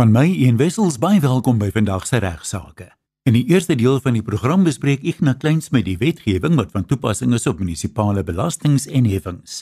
Van 0.00 0.14
my 0.16 0.30
een 0.32 0.56
wissels 0.56 0.94
baie 0.96 1.18
welkom 1.20 1.58
by 1.60 1.66
vandag 1.74 2.06
se 2.08 2.16
regsaake. 2.24 2.86
In 3.28 3.34
die 3.36 3.42
eerste 3.52 3.74
deel 3.76 3.98
van 4.00 4.14
die 4.16 4.22
program 4.24 4.62
bespreek 4.64 5.02
ek 5.04 5.18
na 5.20 5.34
kleins 5.36 5.68
met 5.74 5.84
die 5.84 5.98
wetgewing 6.00 6.54
wat 6.56 6.70
van 6.72 6.86
toepassing 6.88 7.34
is 7.36 7.44
op 7.50 7.58
munisipale 7.60 8.22
belastings 8.24 8.86
en 8.88 9.04
heffings. 9.04 9.58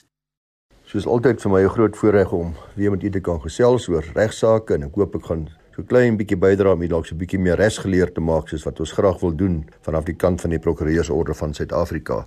Soos 0.86 1.08
altyd 1.10 1.42
vir 1.42 1.50
my 1.50 1.62
'n 1.64 1.74
groot 1.74 1.96
voorreg 1.96 2.32
om 2.32 2.54
weer 2.76 2.90
met 2.90 3.02
u 3.02 3.10
te 3.10 3.20
kan 3.20 3.40
gesels 3.40 3.88
oor 3.88 4.04
regsaake 4.14 4.74
en 4.74 4.82
ek 4.82 4.94
hoop 4.94 5.16
ek 5.16 5.26
gaan 5.26 5.48
so 5.74 5.82
klein 5.82 6.16
bietjie 6.16 6.38
bydra 6.38 6.72
om 6.72 6.82
u 6.82 6.86
dalk 6.86 7.06
so 7.06 7.16
bietjie 7.16 7.40
meer 7.40 7.56
resgeleer 7.56 8.12
te 8.12 8.20
maak 8.20 8.48
soos 8.48 8.64
wat 8.64 8.80
ons 8.80 8.92
graag 8.92 9.20
wil 9.20 9.34
doen 9.34 9.66
vanaf 9.82 10.04
die 10.04 10.16
kant 10.16 10.40
van 10.40 10.50
die 10.50 10.60
prokureursorde 10.60 11.34
van 11.34 11.54
Suid-Afrika. 11.54 12.26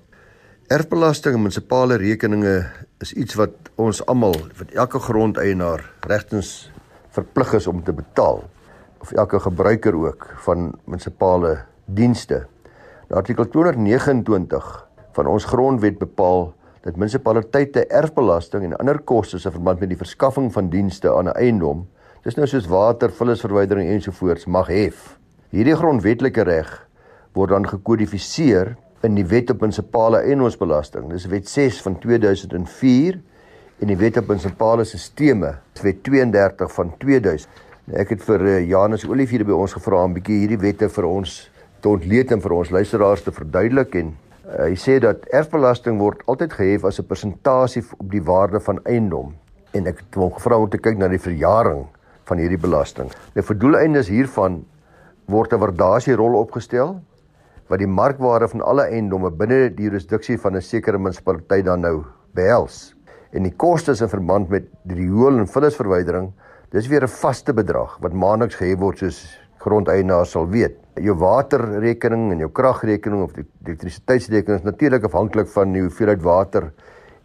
Erfbelasting 0.67 1.35
en 1.35 1.41
munisipale 1.41 1.95
rekeninge 1.95 2.71
is 2.99 3.13
iets 3.13 3.35
wat 3.35 3.71
ons 3.77 4.05
almal, 4.05 4.35
wat 4.57 4.71
elke 4.71 4.99
grondeienaar 4.99 5.89
regtens 6.01 6.71
verplig 7.11 7.53
is 7.59 7.67
om 7.67 7.83
te 7.83 7.93
betaal 7.93 8.43
of 9.01 9.11
elke 9.11 9.39
gebruiker 9.39 9.95
ook 9.97 10.27
van 10.45 10.71
munisipale 10.85 11.57
dienste. 11.85 12.45
Nou 13.09 13.19
artikel 13.19 13.47
229 13.49 14.67
van 15.17 15.27
ons 15.27 15.45
grondwet 15.45 15.97
bepaal 15.99 16.53
dat 16.85 16.95
munisipaliteite 16.95 17.85
erfbelasting 17.87 18.63
en 18.63 18.77
ander 18.77 18.99
kostes 18.99 19.45
in 19.45 19.53
verband 19.53 19.81
met 19.81 19.91
die 19.91 19.99
verskaffing 19.99 20.51
van 20.53 20.69
dienste 20.69 21.11
aan 21.13 21.29
'n 21.29 21.35
eiendom, 21.35 21.87
dis 22.23 22.35
nou 22.35 22.47
soos 22.47 22.67
water, 22.67 23.11
vullisverwydering 23.11 23.89
ensovoorts 23.89 24.45
mag 24.45 24.67
hef. 24.67 25.17
Hierdie 25.49 25.75
grondwetlike 25.75 26.41
reg 26.41 26.87
word 27.33 27.49
dan 27.49 27.67
gekodifiseer 27.67 28.75
in 29.01 29.15
die 29.15 29.25
Wet 29.25 29.49
op 29.49 29.61
Munisipale 29.61 30.17
Eiendomsbelasting. 30.17 31.09
Dis 31.09 31.25
Wet 31.25 31.49
6 31.49 31.81
van 31.81 31.99
2004 31.99 33.21
en 33.81 33.89
die 33.89 33.97
Wet 33.97 34.19
op 34.21 34.27
Munisipale 34.29 34.85
Sisteme, 34.85 35.55
Wet 35.81 36.03
32 36.05 36.73
van 36.73 36.91
2000. 37.01 37.61
Nou, 37.89 37.95
ek 37.97 38.11
het 38.13 38.25
vir 38.27 38.43
uh, 38.45 38.57
Janus 38.69 39.07
Olivier 39.09 39.41
by 39.47 39.55
ons 39.57 39.73
gevra 39.73 40.03
om 40.05 40.11
'n 40.11 40.19
bietjie 40.19 40.37
hierdie 40.43 40.59
wette 40.61 40.89
vir 40.89 41.05
ons 41.09 41.49
te 41.81 41.89
ontleed 41.89 42.31
en 42.31 42.41
vir 42.41 42.53
ons 42.53 42.69
luisteraars 42.69 43.23
te 43.25 43.33
verduidelik 43.33 43.95
en 43.95 44.11
uh, 44.13 44.67
hy 44.67 44.75
sê 44.77 44.99
dat 45.01 45.25
erfbelasting 45.33 45.97
word 45.97 46.21
altyd 46.27 46.53
gehef 46.53 46.85
as 46.85 46.99
'n 46.99 47.07
persentasie 47.09 47.83
op 47.97 48.11
die 48.11 48.21
waarde 48.21 48.59
van 48.59 48.79
eiendom 48.85 49.33
en 49.73 49.87
ek 49.87 50.05
het 50.05 50.15
hom 50.15 50.31
gevra 50.31 50.61
om 50.61 50.69
te 50.69 50.77
kyk 50.77 50.97
na 50.97 51.07
die 51.07 51.17
verjaring 51.17 51.87
van 52.29 52.37
hierdie 52.37 52.61
belasting. 52.61 53.09
Nou 53.33 53.43
vir 53.43 53.57
doeleindes 53.57 54.07
hiervan 54.07 54.63
word 55.25 55.53
'n 55.53 55.59
waardasierol 55.59 56.37
opgestel 56.37 57.01
wat 57.67 57.79
die 57.79 57.87
markwaarde 57.87 58.47
van 58.47 58.61
alle 58.61 58.85
eiendomme 58.93 59.31
binne 59.31 59.73
die 59.73 59.89
jurisdiksie 59.89 60.37
van 60.37 60.55
'n 60.55 60.61
sekere 60.61 60.99
munisipaliteit 60.99 61.65
dan 61.65 61.81
nou 61.81 62.05
behels 62.33 62.93
en 63.31 63.47
die 63.47 63.53
kostes 63.55 64.01
in 64.03 64.11
verband 64.11 64.49
met 64.51 64.67
die 64.87 64.97
riool 64.97 65.39
en 65.39 65.47
vullisverwydering, 65.47 66.31
dis 66.71 66.87
weer 66.87 67.03
'n 67.03 67.07
vaste 67.07 67.53
bedrag 67.53 67.97
wat 68.01 68.13
maandeliks 68.13 68.55
gehef 68.55 68.79
word 68.79 68.97
soos 68.97 69.37
grondeienaars 69.59 70.31
sal 70.31 70.47
weet. 70.47 70.77
Jou 70.95 71.15
waterrekening 71.15 72.31
en 72.31 72.39
jou 72.39 72.49
kragrekening 72.49 73.23
of 73.23 73.33
die 73.33 73.45
elektrisiteitsrekening 73.65 74.59
is 74.59 74.65
natuurlik 74.65 75.03
afhanklik 75.03 75.47
van 75.47 75.73
die 75.73 75.81
hoeveelheid 75.81 76.21
water 76.21 76.71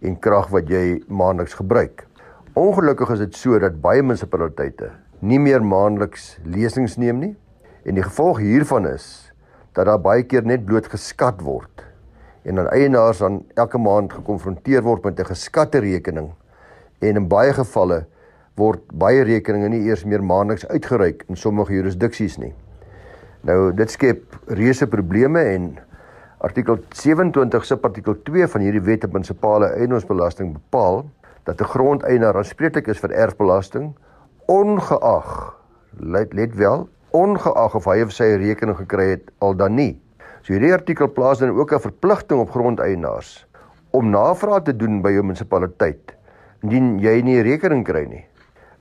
en 0.03 0.19
krag 0.19 0.51
wat 0.51 0.69
jy 0.69 1.03
maandeliks 1.09 1.55
gebruik. 1.55 2.07
Ongelukkig 2.55 3.11
is 3.11 3.19
dit 3.19 3.35
so 3.35 3.59
dat 3.59 3.81
baie 3.81 4.03
munisipaliteite 4.03 4.91
nie 5.21 5.39
meer 5.39 5.65
maandeliks 5.65 6.39
lesings 6.45 6.97
neem 6.97 7.21
nie 7.21 7.35
en 7.85 7.95
die 7.95 8.05
gevolg 8.05 8.39
hiervan 8.39 8.87
is 8.87 9.33
dat 9.73 9.87
daar 9.87 10.01
baie 10.01 10.23
keer 10.23 10.45
net 10.45 10.67
bloot 10.67 10.89
geskat 10.93 11.41
word 11.45 11.85
en 12.47 12.55
dan 12.55 12.69
eienaars 12.71 13.19
dan 13.19 13.41
elke 13.59 13.79
maand 13.79 14.13
gekonfronteer 14.13 14.85
word 14.87 15.05
met 15.05 15.21
'n 15.21 15.31
geskatte 15.33 15.79
rekening 15.79 16.31
en 16.99 17.17
in 17.17 17.29
baie 17.29 17.53
gevalle 17.53 18.07
word 18.55 18.81
baie 18.93 19.25
rekeninge 19.25 19.69
nie 19.69 19.89
eers 19.89 20.05
meer 20.05 20.23
maandeliks 20.25 20.67
uitgereik 20.67 21.25
in 21.29 21.37
sommige 21.37 21.73
jurisdiksies 21.73 22.39
nie. 22.39 22.55
Nou 23.41 23.73
dit 23.73 23.91
skep 23.91 24.39
reuse 24.47 24.87
probleme 24.87 25.41
en 25.41 25.79
artikel 26.39 26.79
27 26.93 27.65
subartikel 27.65 28.15
2 28.23 28.47
van 28.47 28.61
hierdie 28.61 28.81
wet 28.81 29.05
op 29.05 29.13
munisipale 29.13 29.67
eiendomsbelasting 29.67 30.53
bepaal 30.53 31.05
dat 31.45 31.61
'n 31.61 31.65
grondeienaar 31.65 32.37
aanspreeklik 32.37 32.87
is 32.87 32.99
vir 32.99 33.11
erfbelasting 33.11 33.95
ongeag 34.47 35.57
let, 35.99 36.33
let 36.33 36.55
wel 36.55 36.89
ongeag 37.11 37.75
of 37.75 37.85
hy 37.85 38.03
of 38.03 38.13
sy 38.13 38.37
rekening 38.37 38.77
gekry 38.77 39.11
het 39.11 39.31
al 39.39 39.57
dan 39.57 39.75
nie 39.75 40.01
So 40.47 40.55
hierdie 40.55 40.71
artikel 40.71 41.09
plaas 41.11 41.41
dan 41.43 41.51
ook 41.51 41.73
'n 41.75 41.83
verpligting 41.83 42.39
op 42.39 42.51
grondeienaars 42.51 43.47
om 43.91 44.11
navraag 44.11 44.63
te 44.63 44.77
doen 44.77 45.03
by 45.03 45.11
jou 45.11 45.23
munisipaliteit 45.23 46.15
indien 46.63 47.01
jy 47.03 47.21
nie 47.23 47.43
rekening 47.43 47.83
kry 47.85 48.05
nie. 48.07 48.25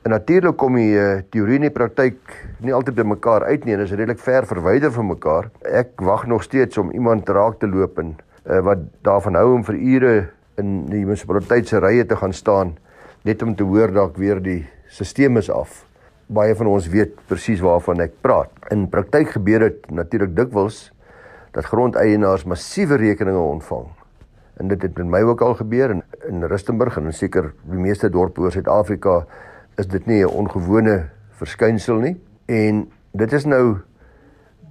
En 0.03 0.11
natuurlik 0.11 0.57
kom 0.57 0.75
die 0.75 0.93
uh, 0.93 1.21
teorie 1.29 1.55
en 1.55 1.65
die 1.65 1.73
praktyk 1.73 2.17
nie 2.61 2.73
altyd 2.73 2.95
by 2.95 3.01
mekaar 3.03 3.43
uit 3.43 3.65
nie 3.65 3.73
en 3.73 3.79
is 3.79 3.91
redelik 3.91 4.19
ver 4.19 4.45
verwyder 4.45 4.91
van 4.91 5.07
mekaar. 5.07 5.49
Ek 5.63 5.89
wag 6.01 6.27
nog 6.27 6.43
steeds 6.43 6.77
om 6.77 6.91
iemand 6.91 7.29
raak 7.29 7.59
te 7.59 7.67
loop 7.67 7.97
en 7.97 8.15
uh, 8.45 8.59
wat 8.59 8.85
daarvan 9.01 9.35
hou 9.35 9.55
om 9.55 9.63
vir 9.63 9.75
ure 9.75 10.29
in 10.57 10.85
die 10.85 11.05
munisipaliteit 11.05 11.67
se 11.67 11.79
rye 11.79 12.05
te 12.05 12.15
gaan 12.15 12.33
staan 12.33 12.77
net 13.23 13.41
om 13.41 13.55
te 13.55 13.63
hoor 13.63 13.91
dalk 13.91 14.17
weer 14.17 14.39
die 14.39 14.67
stelsel 14.87 15.37
is 15.37 15.49
af. 15.49 15.85
Baie 16.27 16.55
van 16.55 16.67
ons 16.67 16.87
weet 16.87 17.17
presies 17.25 17.59
waarvan 17.59 18.01
ek 18.01 18.21
praat. 18.21 18.53
In 18.69 18.85
praktyk 18.87 19.29
gebeur 19.29 19.59
dit 19.59 19.91
natuurlik 19.91 20.35
dikwels 20.35 20.91
dat 21.55 21.65
grondeienaars 21.71 22.43
massiewe 22.43 22.97
rekeninge 22.99 23.39
ontvang. 23.39 23.87
En 24.59 24.67
dit 24.67 24.81
het 24.81 24.97
met 24.97 25.07
my 25.07 25.21
ook 25.23 25.41
al 25.41 25.55
gebeur 25.55 25.89
in 25.89 26.03
in 26.27 26.43
Rustenburg 26.43 26.97
en 26.97 27.13
seker 27.13 27.53
die 27.69 27.79
meeste 27.79 28.09
dorpe 28.09 28.41
oor 28.41 28.51
Suid-Afrika 28.51 29.25
is 29.77 29.87
dit 29.87 30.05
nie 30.05 30.23
'n 30.23 30.31
ongewone 30.31 31.09
verskynsel 31.29 31.95
nie. 31.95 32.15
En 32.45 32.91
dit 33.11 33.33
is 33.33 33.45
nou 33.45 33.77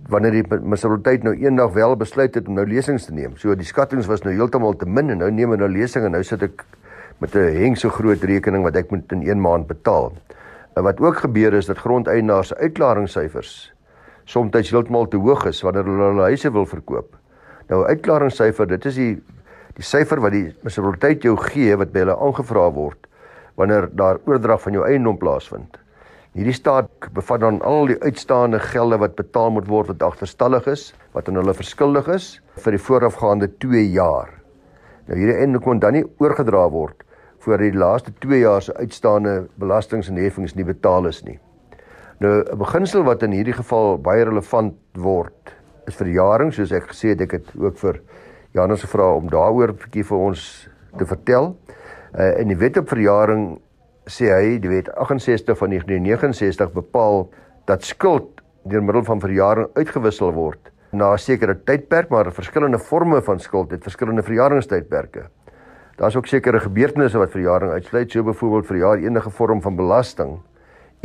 wanneer 0.09 0.31
die 0.31 0.45
munisipaliteit 0.49 1.23
nou 1.23 1.35
eendag 1.35 1.73
wel 1.73 1.97
besluit 1.97 2.35
het 2.35 2.49
om 2.49 2.55
nou 2.55 2.67
lesings 2.67 3.05
te 3.05 3.13
neem. 3.13 3.37
So 3.37 3.55
die 3.55 3.65
skattings 3.65 4.07
was 4.07 4.23
nou 4.23 4.35
heeltemal 4.35 4.77
te 4.77 4.87
min 4.87 5.11
en 5.11 5.19
nou 5.19 5.31
neem 5.31 5.51
hulle 5.51 5.69
nou 5.69 5.79
lesings 5.79 6.07
en 6.07 6.13
nou 6.13 6.23
sit 6.23 6.43
ek 6.43 6.65
met 7.19 7.35
'n 7.35 7.57
heng 7.57 7.77
so 7.77 7.89
groot 7.89 8.23
rekening 8.23 8.63
wat 8.63 8.77
ek 8.77 8.91
moet 8.91 9.13
in 9.13 9.23
1 9.23 9.41
maand 9.41 9.67
betaal. 9.67 10.13
En 10.75 10.83
wat 10.83 11.01
ook 11.01 11.17
gebeur 11.17 11.53
is 11.55 11.67
dat 11.67 11.79
grondeienaars 11.79 12.55
uitklaringssyfers 12.55 13.74
soms 14.25 14.71
heeltemal 14.71 15.09
te 15.09 15.21
hoog 15.21 15.47
is 15.51 15.63
wanneer 15.63 15.85
hulle 15.85 16.11
hulle 16.11 16.29
huise 16.33 16.51
wil 16.53 16.67
verkoop. 16.67 17.17
Nou 17.69 17.85
uitklaringssyfer, 17.89 18.69
dit 18.69 18.87
is 18.91 19.01
die 19.01 19.15
die 19.75 19.83
syfer 19.83 20.21
wat 20.23 20.31
die 20.31 20.53
munisipaliteit 20.63 21.25
jou 21.27 21.35
gee 21.51 21.75
wat 21.75 21.91
by 21.91 22.05
hulle 22.05 22.15
aangevra 22.23 22.69
word 22.77 23.09
wanneer 23.59 23.89
daar 23.95 24.21
oordrag 24.27 24.61
van 24.63 24.77
jou 24.77 24.85
eiendom 24.87 25.19
plaasvind. 25.19 25.79
Hierdie 26.35 26.55
staat 26.55 26.91
bevat 27.15 27.43
dan 27.45 27.61
al 27.63 27.87
die 27.91 27.99
uitstaande 28.03 28.59
gelde 28.59 28.99
wat 28.99 29.15
betaal 29.19 29.53
moet 29.55 29.69
word 29.71 29.93
wat 29.93 30.03
agterstallig 30.03 30.67
is, 30.71 30.89
wat 31.15 31.29
aan 31.31 31.39
hulle 31.39 31.55
verskuldig 31.55 32.11
is 32.11 32.29
vir 32.65 32.75
die 32.75 32.83
voorafgaande 32.83 33.51
2 33.63 33.85
jaar. 33.95 34.33
Nou 35.07 35.19
hierdie 35.19 35.39
eiendom 35.39 35.63
kon 35.63 35.83
dan 35.83 35.95
nie 35.95 36.07
oorgedra 36.23 36.67
word 36.75 37.07
voor 37.45 37.63
die 37.63 37.75
laaste 37.75 38.15
2 38.25 38.41
jaar 38.43 38.63
se 38.63 38.75
uitstaande 38.75 39.45
belastings 39.63 40.11
en 40.11 40.19
heffings 40.19 40.57
nie 40.59 40.67
betaal 40.67 41.07
is 41.11 41.23
nie. 41.23 41.39
Nou 42.25 42.41
'n 42.41 42.57
beginsel 42.57 43.03
wat 43.05 43.23
in 43.23 43.35
hierdie 43.37 43.53
geval 43.53 43.99
baie 44.01 44.25
relevant 44.25 44.75
word 44.97 45.51
is 45.87 45.97
verjaring 45.97 46.53
soos 46.55 46.71
ek 46.73 46.87
gesê 46.89 47.11
het 47.13 47.21
ek 47.21 47.33
het 47.37 47.49
ook 47.61 47.77
vir 47.77 48.01
Janus 48.57 48.81
gevra 48.81 49.09
om 49.15 49.29
daaroor 49.29 49.73
'n 49.73 49.77
bietjie 49.83 50.05
vir 50.05 50.19
ons 50.19 50.69
te 50.97 51.05
vertel. 51.05 51.57
Uh 52.17 52.41
in 52.41 52.49
die 52.49 52.57
wet 52.57 52.79
op 52.81 52.89
verjaring 52.89 53.61
sê 54.07 54.31
hy 54.33 54.59
die 54.59 54.71
wet 54.71 54.89
68 54.95 55.59
van 55.59 55.69
1969 55.69 56.73
bepaal 56.73 57.29
dat 57.67 57.85
skuld 57.85 58.41
deur 58.65 58.83
middel 58.83 59.05
van 59.05 59.21
verjaring 59.21 59.69
uitgewissel 59.75 60.33
word 60.33 60.73
na 60.93 61.13
'n 61.13 61.19
sekere 61.19 61.55
tydperk 61.65 62.09
maar 62.09 62.33
verskillende 62.33 62.79
forme 62.79 63.21
van 63.23 63.39
skuld 63.39 63.71
het 63.71 63.83
verskillende 63.83 64.23
verjaringstydperke. 64.23 65.29
Daar's 65.97 66.17
ook 66.17 66.27
sekere 66.27 66.61
gebeurtenisse 66.61 67.19
wat 67.19 67.31
verjaring 67.31 67.73
uitsluit, 67.73 68.11
so 68.11 68.23
byvoorbeeld 68.23 68.67
verjaar 68.67 68.99
enige 68.99 69.31
vorm 69.31 69.61
van 69.61 69.77
belasting 69.77 70.41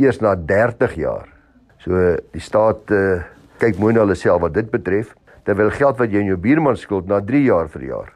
eers 0.00 0.20
na 0.24 0.34
30 0.34 0.96
jaar. 1.00 1.28
So 1.84 1.96
die 2.32 2.42
staat 2.42 2.90
uh, 2.94 3.20
kyk 3.60 3.78
mooi 3.80 3.92
na 3.94 4.04
hulle 4.04 4.16
self 4.16 4.42
wat 4.44 4.56
dit 4.56 4.70
betref, 4.72 5.12
terwyl 5.44 5.72
geld 5.74 6.00
wat 6.00 6.12
jy 6.12 6.24
in 6.24 6.32
jou 6.32 6.40
buurman 6.40 6.78
skuld 6.80 7.08
na 7.08 7.20
3 7.24 7.44
jaar 7.44 7.68
verjaar. 7.72 8.12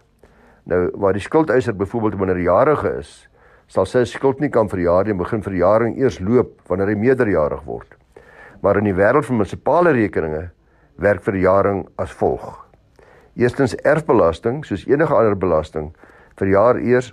Nou 0.70 0.88
waar 1.00 1.16
die 1.16 1.24
skuldeiser 1.24 1.76
byvoorbeeld 1.76 2.18
minderjarige 2.20 2.94
is, 3.00 3.12
sal 3.68 3.88
sy 3.88 4.04
skuld 4.08 4.40
nie 4.40 4.52
kan 4.52 4.68
verjaar 4.68 5.08
nie 5.08 5.16
begin 5.16 5.44
verjaring 5.44 5.96
eers 6.00 6.20
loop 6.20 6.56
wanneer 6.68 6.92
hy 6.92 6.98
meerderjarig 7.00 7.64
word. 7.68 7.88
Maar 8.64 8.80
in 8.80 8.88
die 8.88 8.96
wêreld 8.96 9.26
van 9.28 9.40
munisipale 9.40 9.92
rekeninge 9.96 10.46
werk 11.00 11.24
verjaring 11.24 11.84
as 12.00 12.12
volg. 12.16 12.62
Eerstens 13.36 13.74
erfbelasting, 13.82 14.62
soos 14.64 14.86
enige 14.86 15.12
ander 15.12 15.34
belasting, 15.36 15.90
verjaar 16.38 16.78
eers 16.80 17.12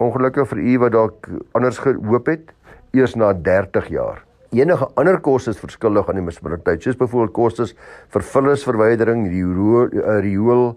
ongelukkig 0.00 0.48
vir 0.52 0.60
u 0.60 0.78
wat 0.84 0.94
dalk 0.94 1.28
anders 1.56 1.80
gehoop 1.82 2.28
het 2.30 2.52
eers 2.96 3.16
na 3.16 3.32
30 3.32 3.90
jaar. 3.92 4.22
Enige 4.56 4.88
ander 4.96 5.18
kostes 5.20 5.58
verskillig 5.60 6.08
aan 6.08 6.20
die 6.20 6.24
munisipaliteit, 6.24 6.82
soos 6.82 6.98
byvoorbeeld 6.98 7.34
kostes 7.36 7.74
vir 8.14 8.24
vullisverwydering, 8.24 9.26
die 9.28 9.42
eh, 9.42 10.20
riool, 10.24 10.70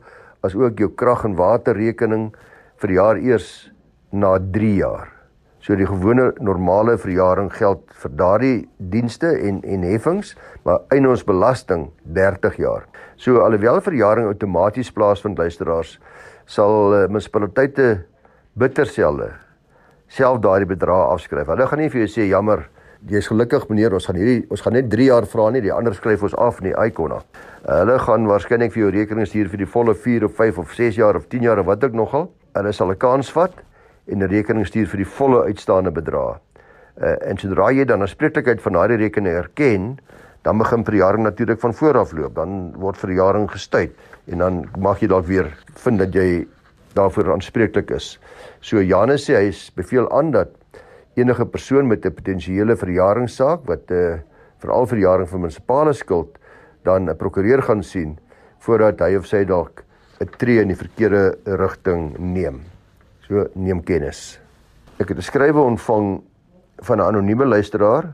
as 0.43 0.55
ook 0.55 0.79
jou 0.79 0.89
krag 0.95 1.25
en 1.27 1.37
waterrekening 1.39 2.29
vir 2.81 2.95
jaar 2.95 3.19
eers 3.19 3.69
na 4.11 4.37
3 4.39 4.75
jaar. 4.79 5.09
So 5.59 5.75
die 5.75 5.87
gewone 5.87 6.31
normale 6.39 6.95
verjaring 6.97 7.51
geld 7.51 7.83
vir 8.01 8.13
daardie 8.15 8.55
dienste 8.79 9.33
en 9.35 9.59
en 9.63 9.83
heffings, 9.83 10.35
maar 10.63 10.85
eiendomsbelasting 10.95 11.89
30 12.15 12.55
jaar. 12.63 12.87
So 13.17 13.43
alhoewel 13.43 13.81
verjaring 13.83 14.31
outomaties 14.31 14.91
plaasvind 14.95 15.37
luisteraars, 15.37 15.99
sal 16.47 16.95
uh, 16.95 17.03
munisipaliteite 17.11 18.05
bitterselde 18.55 19.33
self 20.09 20.41
daardie 20.43 20.67
bedrag 20.69 21.13
afskryf. 21.13 21.47
Hulle 21.47 21.67
gaan 21.69 21.81
nie 21.83 21.89
vir 21.89 22.03
jou 22.03 22.09
sê 22.11 22.27
jammer, 22.29 22.65
jy's 23.07 23.29
gelukkig 23.31 23.69
meneer, 23.69 23.93
ons 23.95 24.09
gaan 24.09 24.17
hierdie 24.19 24.41
ons 24.51 24.61
gaan 24.65 24.75
net 24.75 24.89
3 24.91 25.05
jaar 25.07 25.27
vra 25.29 25.49
nie, 25.53 25.61
die 25.63 25.71
ander 25.73 25.95
skryf 25.95 26.25
ons 26.27 26.35
af 26.35 26.59
nie, 26.65 26.73
Icona. 26.73 27.21
Hulle 27.67 27.95
gaan 28.03 28.27
waarskynlik 28.27 28.73
vir 28.73 28.85
jou 28.85 28.91
rekening 28.97 29.29
stuur 29.29 29.49
vir 29.53 29.63
die 29.63 29.69
volle 29.69 29.95
4 29.95 30.25
of 30.27 30.35
5 30.35 30.59
of 30.65 30.75
6 30.75 30.99
jaar 30.99 31.19
of 31.19 31.29
10 31.31 31.47
jaar 31.47 31.61
of 31.61 31.69
wat 31.69 31.83
ook 31.83 31.95
nogal. 31.95 32.29
Hulle 32.57 32.73
sal 32.73 32.91
'n 32.91 32.97
kans 32.97 33.31
vat 33.31 33.53
en 34.07 34.23
'n 34.23 34.29
rekening 34.29 34.65
stuur 34.65 34.87
vir 34.87 34.97
die 34.97 35.11
volle 35.17 35.45
uitstaande 35.45 35.91
bedrag. 35.91 36.39
Uh, 36.99 37.15
en 37.29 37.37
sodra 37.37 37.71
jy 37.71 37.85
dan 37.85 38.01
aanspreeklikheid 38.01 38.61
van 38.61 38.73
daardie 38.73 38.97
rekening 38.97 39.33
erken, 39.33 39.99
dan 40.43 40.57
begin 40.57 40.83
verjaring 40.83 41.23
natuurlik 41.23 41.59
van 41.59 41.73
voor 41.73 41.97
af 41.97 42.11
loop. 42.11 42.35
Dan 42.35 42.73
word 42.75 42.97
verjaring 42.97 43.51
gestuit 43.51 43.91
en 44.27 44.37
dan 44.37 44.65
mag 44.77 44.99
jy 44.99 45.07
dalk 45.07 45.25
weer 45.25 45.47
vind 45.75 45.99
dat 45.99 46.13
jy 46.13 46.47
daarvoor 46.93 47.33
aanspreeklik 47.33 47.91
is. 47.91 48.19
So 48.61 48.81
Janus 48.81 49.29
sê 49.29 49.35
hy 49.35 49.51
beveel 49.75 50.09
aan 50.11 50.31
dat 50.31 50.49
enige 51.15 51.45
persoon 51.45 51.87
met 51.87 52.05
'n 52.05 52.13
potensiële 52.13 52.75
verjaringssaak 52.75 53.65
wat 53.65 53.91
'n 53.91 53.93
uh, 53.93 54.13
eh, 54.13 54.19
veral 54.57 54.85
verjaring 54.85 55.29
van 55.29 55.39
munisipale 55.39 55.93
skuld 55.93 56.37
dan 56.83 57.09
'n 57.09 57.15
prokureur 57.15 57.61
gaan 57.61 57.83
sien 57.83 58.17
voordat 58.59 58.99
hy 58.99 59.15
of 59.15 59.25
sy 59.25 59.43
dalk 59.45 59.83
'n 60.19 60.29
tree 60.37 60.61
in 60.61 60.67
die 60.67 60.75
verkeerde 60.75 61.37
rigting 61.45 62.17
neem. 62.17 62.61
So 63.27 63.47
neem 63.53 63.83
kennis. 63.83 64.39
Ek 64.99 65.09
het 65.09 65.17
'n 65.17 65.21
skrywe 65.21 65.61
ontvang 65.61 66.21
van 66.77 66.97
'n 66.97 67.07
anonieme 67.07 67.45
luisteraar 67.45 68.13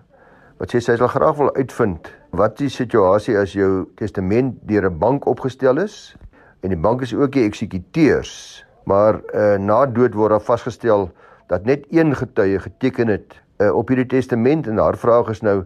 wat 0.57 0.73
sê 0.73 0.79
sy 0.79 0.95
sal 0.95 1.07
graag 1.07 1.35
wil 1.37 1.55
uitvind 1.55 2.11
wat 2.31 2.57
die 2.57 2.69
situasie 2.69 3.37
as 3.37 3.53
jou 3.53 3.85
testament 3.95 4.55
deur 4.67 4.85
'n 4.89 4.99
bank 4.99 5.25
opgestel 5.25 5.77
is 5.77 6.15
en 6.61 6.69
die 6.69 6.79
bank 6.79 7.01
is 7.01 7.13
ook 7.13 7.31
die 7.31 7.45
eksekuteurs 7.45 8.65
maar 8.85 9.19
uh, 9.33 9.55
na 9.57 9.85
dood 9.85 10.13
word 10.13 10.35
daar 10.35 10.45
vasgestel 10.45 11.09
dat 11.49 11.65
net 11.65 11.85
een 11.91 12.15
getuie 12.15 12.59
geteken 12.59 13.07
het 13.07 13.39
uh, 13.57 13.71
op 13.75 13.89
hierdie 13.89 14.09
testament 14.17 14.67
en 14.67 14.77
haar 14.77 14.97
vraag 14.97 15.29
is 15.33 15.41
nou 15.41 15.63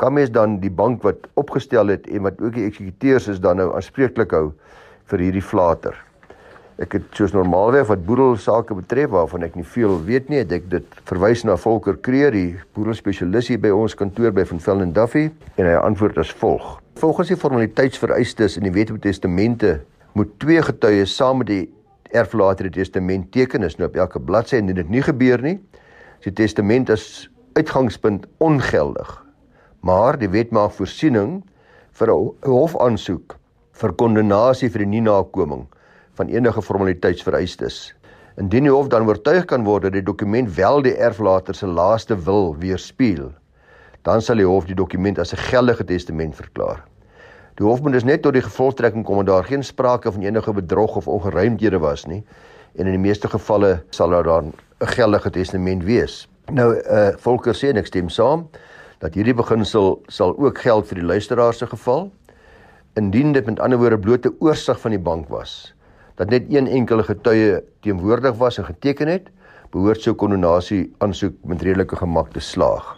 kan 0.00 0.12
mens 0.16 0.30
dan 0.32 0.58
die 0.62 0.72
bank 0.72 1.02
wat 1.02 1.26
opgestel 1.34 1.92
het 1.92 2.06
en 2.08 2.24
wat 2.24 2.40
ook 2.40 2.54
die 2.56 2.64
eksekuteurs 2.64 3.28
is 3.28 3.40
dan 3.40 3.60
nou 3.60 3.74
aanspreeklik 3.76 4.32
hou 4.32 4.46
vir 5.10 5.26
hierdie 5.26 5.44
flater. 5.44 5.98
Ek 6.80 6.94
het 6.96 7.10
soos 7.12 7.34
normaalweg 7.36 7.90
wat 7.90 8.06
boedel 8.06 8.38
sake 8.40 8.72
betref 8.78 9.10
waarvan 9.12 9.44
ek 9.44 9.58
nie 9.58 9.66
veel 9.68 9.98
weet 10.06 10.30
nie, 10.32 10.40
ek 10.40 10.70
dit 10.72 11.00
verwys 11.10 11.44
na 11.44 11.58
Volker 11.60 11.98
Kreer, 12.00 12.32
die 12.32 12.56
boedel 12.72 12.96
spesialis 12.96 13.50
hier 13.52 13.60
by 13.60 13.74
ons 13.76 13.96
kantoor 13.98 14.32
by 14.32 14.46
Van 14.48 14.62
Velden 14.64 14.94
Duffy 14.96 15.26
en 15.58 15.68
hy 15.68 15.76
antwoord 15.76 16.22
as 16.22 16.32
volg: 16.40 16.78
Volgens 17.02 17.34
die 17.34 17.40
formaliteitsvereistes 17.42 18.56
in 18.56 18.70
die 18.70 18.72
Wet 18.72 18.94
op 18.94 19.02
Testamente 19.04 19.82
moet 20.12 20.38
twee 20.38 20.62
getuies 20.62 21.16
saam 21.16 21.38
met 21.38 21.46
die 21.46 21.64
erflater 22.10 22.66
die 22.66 22.80
testament 22.82 23.30
teken 23.32 23.62
is 23.62 23.76
nou 23.78 23.88
op 23.88 23.96
elke 23.96 24.20
bladsy 24.20 24.56
en 24.58 24.72
dit 24.74 24.88
nie 24.88 25.02
gebeur 25.02 25.42
nie. 25.42 25.58
Die 26.24 26.32
testament 26.32 26.90
is 26.90 27.28
uitgangspunt 27.58 28.26
ongeldig. 28.38 29.10
Maar 29.86 30.18
die 30.18 30.28
wet 30.28 30.50
maak 30.50 30.74
voorsiening 30.76 31.42
vir 31.92 32.10
'n 32.10 32.34
hofaansoek 32.44 33.36
vir 33.72 33.92
kondemnasie 33.92 34.68
vir 34.68 34.84
die 34.84 34.92
nie 34.98 35.00
nakoming 35.00 35.66
van 36.14 36.28
enige 36.28 36.62
formaliteitsvereistes. 36.62 37.94
Indien 38.36 38.64
die 38.64 38.72
hof 38.72 38.88
dan 38.88 39.08
oortuig 39.08 39.44
kan 39.44 39.64
word 39.64 39.82
dat 39.82 39.92
die 39.92 40.02
dokument 40.02 40.56
wel 40.56 40.82
die 40.82 40.96
erflater 40.96 41.54
se 41.54 41.66
laaste 41.66 42.16
wil 42.24 42.56
weerspieël, 42.58 43.32
dan 44.02 44.20
sal 44.20 44.36
die 44.36 44.46
hof 44.46 44.66
die 44.66 44.74
dokument 44.74 45.18
as 45.18 45.32
'n 45.32 45.36
geldige 45.50 45.84
testament 45.84 46.36
verklaar. 46.36 46.89
Die 47.60 47.66
hof 47.68 47.82
moet 47.84 47.92
dus 47.92 48.06
net 48.08 48.22
tot 48.24 48.32
die 48.32 48.40
gevolgtrekking 48.40 49.02
kom 49.04 49.18
dat 49.20 49.26
daar 49.28 49.44
geen 49.44 49.60
sprake 49.60 50.08
van 50.12 50.22
enige 50.24 50.52
bedrog 50.56 50.94
of 50.96 51.08
ongeruimdhede 51.12 51.78
was 51.78 52.06
nie 52.08 52.22
en 52.72 52.86
in 52.86 52.94
die 52.94 53.02
meeste 53.02 53.28
gevalle 53.28 53.82
sal 53.92 54.14
daar 54.16 54.24
dan 54.24 54.52
'n 54.80 54.86
geldige 54.86 55.30
testament 55.30 55.84
wees. 55.84 56.28
Nou 56.52 56.72
uh 56.74 57.10
Volker 57.18 57.54
sê 57.54 57.68
en 57.68 57.76
ek 57.76 57.86
stem 57.86 58.08
saam 58.08 58.48
dat 58.98 59.14
hierdie 59.14 59.34
beginsel 59.34 60.00
sal 60.06 60.38
ook 60.38 60.58
geld 60.58 60.86
vir 60.86 60.94
die 60.94 61.04
luisteraar 61.04 61.54
se 61.54 61.66
geval 61.66 62.10
indien 62.94 63.32
dit 63.32 63.46
met 63.46 63.60
ander 63.60 63.78
woorde 63.78 63.98
blote 63.98 64.32
oorsig 64.38 64.80
van 64.80 64.90
die 64.90 65.02
bank 65.02 65.28
was 65.28 65.74
dat 66.14 66.30
net 66.30 66.44
een 66.48 66.66
enkele 66.66 67.02
getuie 67.02 67.60
teenwoordig 67.80 68.36
was 68.36 68.58
en 68.58 68.64
geteken 68.64 69.08
het 69.08 69.28
behoort 69.70 70.00
sou 70.00 70.14
kondonasie 70.14 70.94
aansoek 70.98 71.34
met 71.44 71.62
redelike 71.62 71.96
gemak 71.96 72.32
te 72.32 72.40
slaag. 72.40 72.96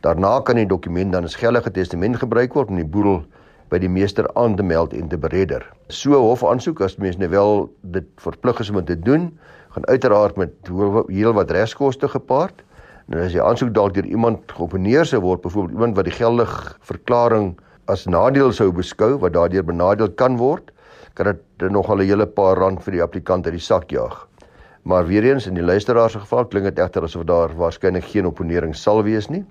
Daarna 0.00 0.40
kan 0.40 0.56
die 0.56 0.66
dokument 0.66 1.12
dan 1.12 1.24
as 1.24 1.34
geldige 1.34 1.70
testament 1.70 2.16
gebruik 2.16 2.52
word 2.52 2.68
om 2.68 2.74
die 2.74 2.84
boedel 2.84 3.24
by 3.70 3.78
die 3.78 3.90
meester 3.90 4.26
aan 4.34 4.56
te 4.58 4.66
meld 4.66 4.94
en 4.96 5.08
te 5.08 5.18
beredder. 5.18 5.62
So 5.88 6.18
hof 6.18 6.42
aansoek 6.46 6.82
as 6.82 6.96
mens 6.98 7.18
nou 7.20 7.28
wel 7.30 7.68
dit 7.94 8.06
verplig 8.22 8.60
is 8.60 8.70
om 8.70 8.82
te 8.84 8.98
doen, 8.98 9.30
gaan 9.70 9.86
uiteraard 9.86 10.36
met 10.36 10.50
heel 11.08 11.32
wat 11.36 11.50
regskoste 11.54 12.08
gepaard. 12.10 12.64
Nou 13.10 13.22
as 13.24 13.34
die 13.34 13.42
aansoek 13.42 13.72
dalk 13.74 13.94
deur 13.94 14.06
iemand 14.06 14.50
geopeneer 14.54 15.06
sou 15.06 15.20
word, 15.22 15.42
byvoorbeeld 15.42 15.78
iemand 15.78 15.96
wat 15.96 16.10
die 16.10 16.14
geldige 16.14 16.74
verklaring 16.86 17.52
as 17.90 18.06
nadeel 18.06 18.52
sou 18.54 18.70
beskou 18.74 19.16
wat 19.22 19.34
daardeur 19.34 19.66
benadeel 19.66 20.10
kan 20.18 20.36
word, 20.38 20.70
kan 21.14 21.34
dit 21.34 21.70
nogal 21.70 21.98
'n 21.98 22.06
hele 22.06 22.26
paar 22.26 22.56
rand 22.56 22.82
vir 22.82 22.92
die 22.92 23.02
applikant 23.02 23.46
uit 23.46 23.54
die 23.54 23.62
sak 23.62 23.90
jaag. 23.90 24.26
Maar 24.82 25.06
weer 25.06 25.24
eens 25.24 25.46
in 25.46 25.54
die 25.54 25.62
luisteraar 25.62 26.10
se 26.10 26.18
geval 26.18 26.46
klink 26.46 26.64
dit 26.64 26.78
egter 26.78 27.02
asof 27.02 27.24
daar 27.24 27.56
waarskynlik 27.56 28.04
geen 28.04 28.26
oponering 28.26 28.74
sal 28.74 29.02
wees 29.02 29.28
nie. 29.28 29.44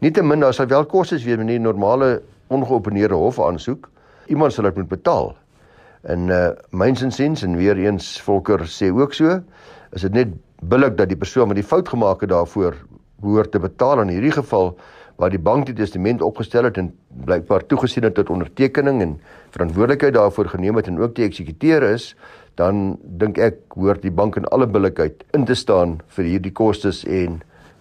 Nietemin 0.00 0.40
daar 0.40 0.54
sal 0.54 0.66
wel 0.66 0.86
kostes 0.86 1.24
wees 1.24 1.36
met 1.36 1.46
die 1.46 1.58
normale 1.58 2.22
ongeopeneerde 2.48 3.14
hof 3.14 3.40
aansoek. 3.40 3.88
Iemand 4.26 4.52
sal 4.52 4.68
dit 4.68 4.76
moet 4.76 4.88
betaal. 4.88 5.32
En 6.02 6.28
uh 6.28 6.50
myns 6.70 7.02
insiens 7.02 7.42
en 7.42 7.56
weer 7.56 7.76
eens 7.76 8.20
Volker 8.22 8.66
sê 8.66 8.92
ook 8.92 9.14
so, 9.14 9.40
is 9.92 10.04
dit 10.06 10.12
net 10.12 10.36
billik 10.60 10.96
dat 10.98 11.08
die 11.08 11.18
persoon 11.18 11.48
wat 11.48 11.58
die 11.58 11.66
fout 11.66 11.88
gemaak 11.88 12.20
het 12.20 12.30
daarvoor 12.30 12.76
behoort 13.22 13.50
te 13.52 13.58
betaal 13.58 14.00
in 14.04 14.14
hierdie 14.14 14.34
geval 14.34 14.76
waar 15.18 15.30
die 15.34 15.42
bank 15.42 15.66
die 15.66 15.74
testament 15.74 16.22
opgestel 16.22 16.68
het 16.68 16.78
en 16.78 16.92
blykbaar 17.26 17.64
toegesien 17.66 18.06
het 18.06 18.14
tot 18.14 18.30
ondertekening 18.30 19.00
en 19.02 19.16
verantwoordelikheid 19.50 20.14
daarvoor 20.14 20.52
geneem 20.54 20.78
het 20.78 20.86
en 20.86 21.00
ook 21.02 21.16
die 21.16 21.26
eksekuteur 21.26 21.82
is, 21.82 22.12
dan 22.54 22.98
dink 23.02 23.38
ek 23.42 23.58
hoort 23.74 24.02
die 24.02 24.14
bank 24.14 24.38
in 24.38 24.46
alle 24.54 24.66
billikheid 24.70 25.24
in 25.34 25.46
te 25.46 25.58
staan 25.58 25.98
vir 26.14 26.30
hierdie 26.30 26.54
kostes 26.54 27.02
en 27.04 27.40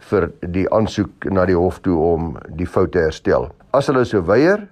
vir 0.10 0.30
die 0.42 0.66
aansoek 0.74 1.30
na 1.30 1.46
die 1.46 1.58
hof 1.58 1.78
toe 1.86 1.98
om 2.02 2.34
die 2.58 2.70
fout 2.70 2.96
te 2.96 3.06
herstel. 3.06 3.52
As 3.78 3.86
hulle 3.92 4.02
so 4.10 4.24
weier, 4.26 4.64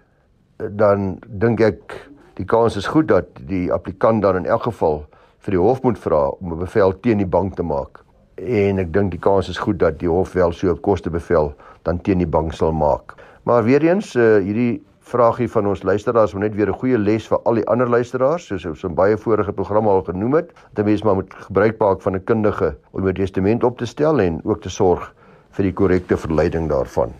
dan 0.57 1.19
dink 1.41 1.59
ek 1.61 1.93
die 2.39 2.45
kans 2.49 2.73
is 2.79 2.87
goed 2.89 3.11
dat 3.11 3.27
die 3.45 3.67
applikant 3.73 4.23
dan 4.23 4.39
in 4.39 4.47
elk 4.49 4.63
geval 4.65 5.03
vir 5.45 5.53
die 5.53 5.59
hof 5.61 5.83
moet 5.83 5.99
vra 6.01 6.21
om 6.39 6.55
'n 6.55 6.63
bevel 6.63 6.93
teen 7.03 7.21
die 7.21 7.29
bank 7.35 7.53
te 7.59 7.61
maak. 7.63 8.01
En 8.41 8.79
ek 8.81 8.89
dink 8.93 9.11
die 9.11 9.21
kans 9.21 9.49
is 9.49 9.61
goed 9.61 9.77
dat 9.77 9.99
die 9.99 10.09
hof 10.09 10.33
wel 10.33 10.51
so 10.51 10.71
'n 10.71 10.81
kostebevel 10.81 11.53
dan 11.83 12.01
teen 12.01 12.17
die 12.17 12.31
bank 12.37 12.53
sal 12.53 12.71
maak. 12.71 13.13
Maar 13.43 13.63
weer 13.63 13.83
eens, 13.83 14.15
uh, 14.15 14.41
hierdie 14.41 14.81
vragie 15.01 15.51
van 15.51 15.67
ons 15.67 15.83
luisteraars 15.83 16.33
moet 16.33 16.41
net 16.41 16.55
weer 16.55 16.69
'n 16.69 16.79
goeie 16.81 16.97
les 16.97 17.27
vir 17.27 17.39
al 17.45 17.53
die 17.53 17.67
ander 17.67 17.89
luisteraars, 17.89 18.47
soos 18.47 18.65
ons 18.65 18.83
in 18.83 18.95
baie 18.95 19.17
vorige 19.17 19.53
programme 19.53 19.89
al 19.89 20.01
genoem 20.01 20.33
het. 20.33 20.49
Dat 20.73 20.85
mens 20.85 21.03
maar 21.03 21.15
moet 21.15 21.33
gebruik 21.33 21.77
maak 21.77 22.01
van 22.01 22.15
'n 22.15 22.23
kundige 22.23 22.75
om 22.91 23.07
'n 23.07 23.13
testament 23.13 23.63
op 23.63 23.77
te 23.77 23.85
stel 23.85 24.19
en 24.19 24.41
ook 24.43 24.61
te 24.61 24.69
sorg 24.69 25.13
vir 25.51 25.63
die 25.63 25.73
korrekte 25.73 26.17
verleiding 26.17 26.69
daarvan. 26.69 27.13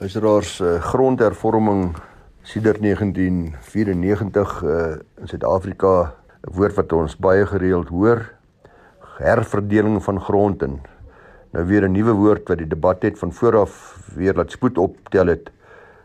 Luisteraars, 0.00 0.60
uh, 0.60 0.78
grondhervorming 0.80 1.90
sedert 2.42 2.80
1994 2.80 4.62
uh, 4.62 4.92
in 5.20 5.28
Suid-Afrika, 5.28 6.14
'n 6.40 6.54
woord 6.56 6.74
wat 6.74 6.92
ons 6.92 7.16
baie 7.16 7.44
gereeld 7.46 7.88
hoor, 7.92 8.32
herverdeling 9.18 10.00
van 10.00 10.20
grond 10.20 10.62
en 10.62 10.80
nou 11.52 11.64
weer 11.68 11.84
'n 11.84 11.92
nuwe 11.92 12.12
woord 12.12 12.48
wat 12.48 12.58
die 12.58 12.66
debat 12.66 13.02
het 13.02 13.18
van 13.18 13.32
vooraf 13.32 14.00
weer 14.16 14.34
laat 14.34 14.50
spoed 14.50 14.78
optel 14.78 15.26
het. 15.26 15.50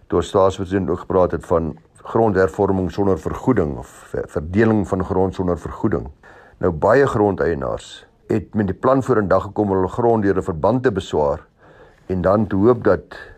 Toe 0.07 0.21
staatspresident 0.21 0.89
ook 0.89 0.99
gepraat 0.99 1.31
het 1.31 1.45
van 1.45 1.77
grondhervorming 2.03 2.91
sonder 2.91 3.19
vergoeding 3.19 3.77
of 3.77 4.11
verdeling 4.11 4.87
van 4.87 5.05
grond 5.05 5.35
sonder 5.35 5.59
vergoeding. 5.59 6.07
Nou 6.59 6.71
baie 6.71 7.07
grondeienaars 7.07 8.05
het 8.27 8.53
met 8.53 8.67
die 8.67 8.75
plan 8.75 9.03
voor 9.03 9.17
in 9.17 9.27
dag 9.27 9.43
gekom 9.43 9.69
om 9.69 9.75
hulle 9.75 9.87
grond 9.87 10.23
deur 10.23 10.37
'n 10.37 10.43
verband 10.43 10.83
te 10.83 10.91
beswaar 10.91 11.47
en 12.05 12.21
dan 12.21 12.47
te 12.47 12.55
hoop 12.55 12.83
dat 12.83 13.34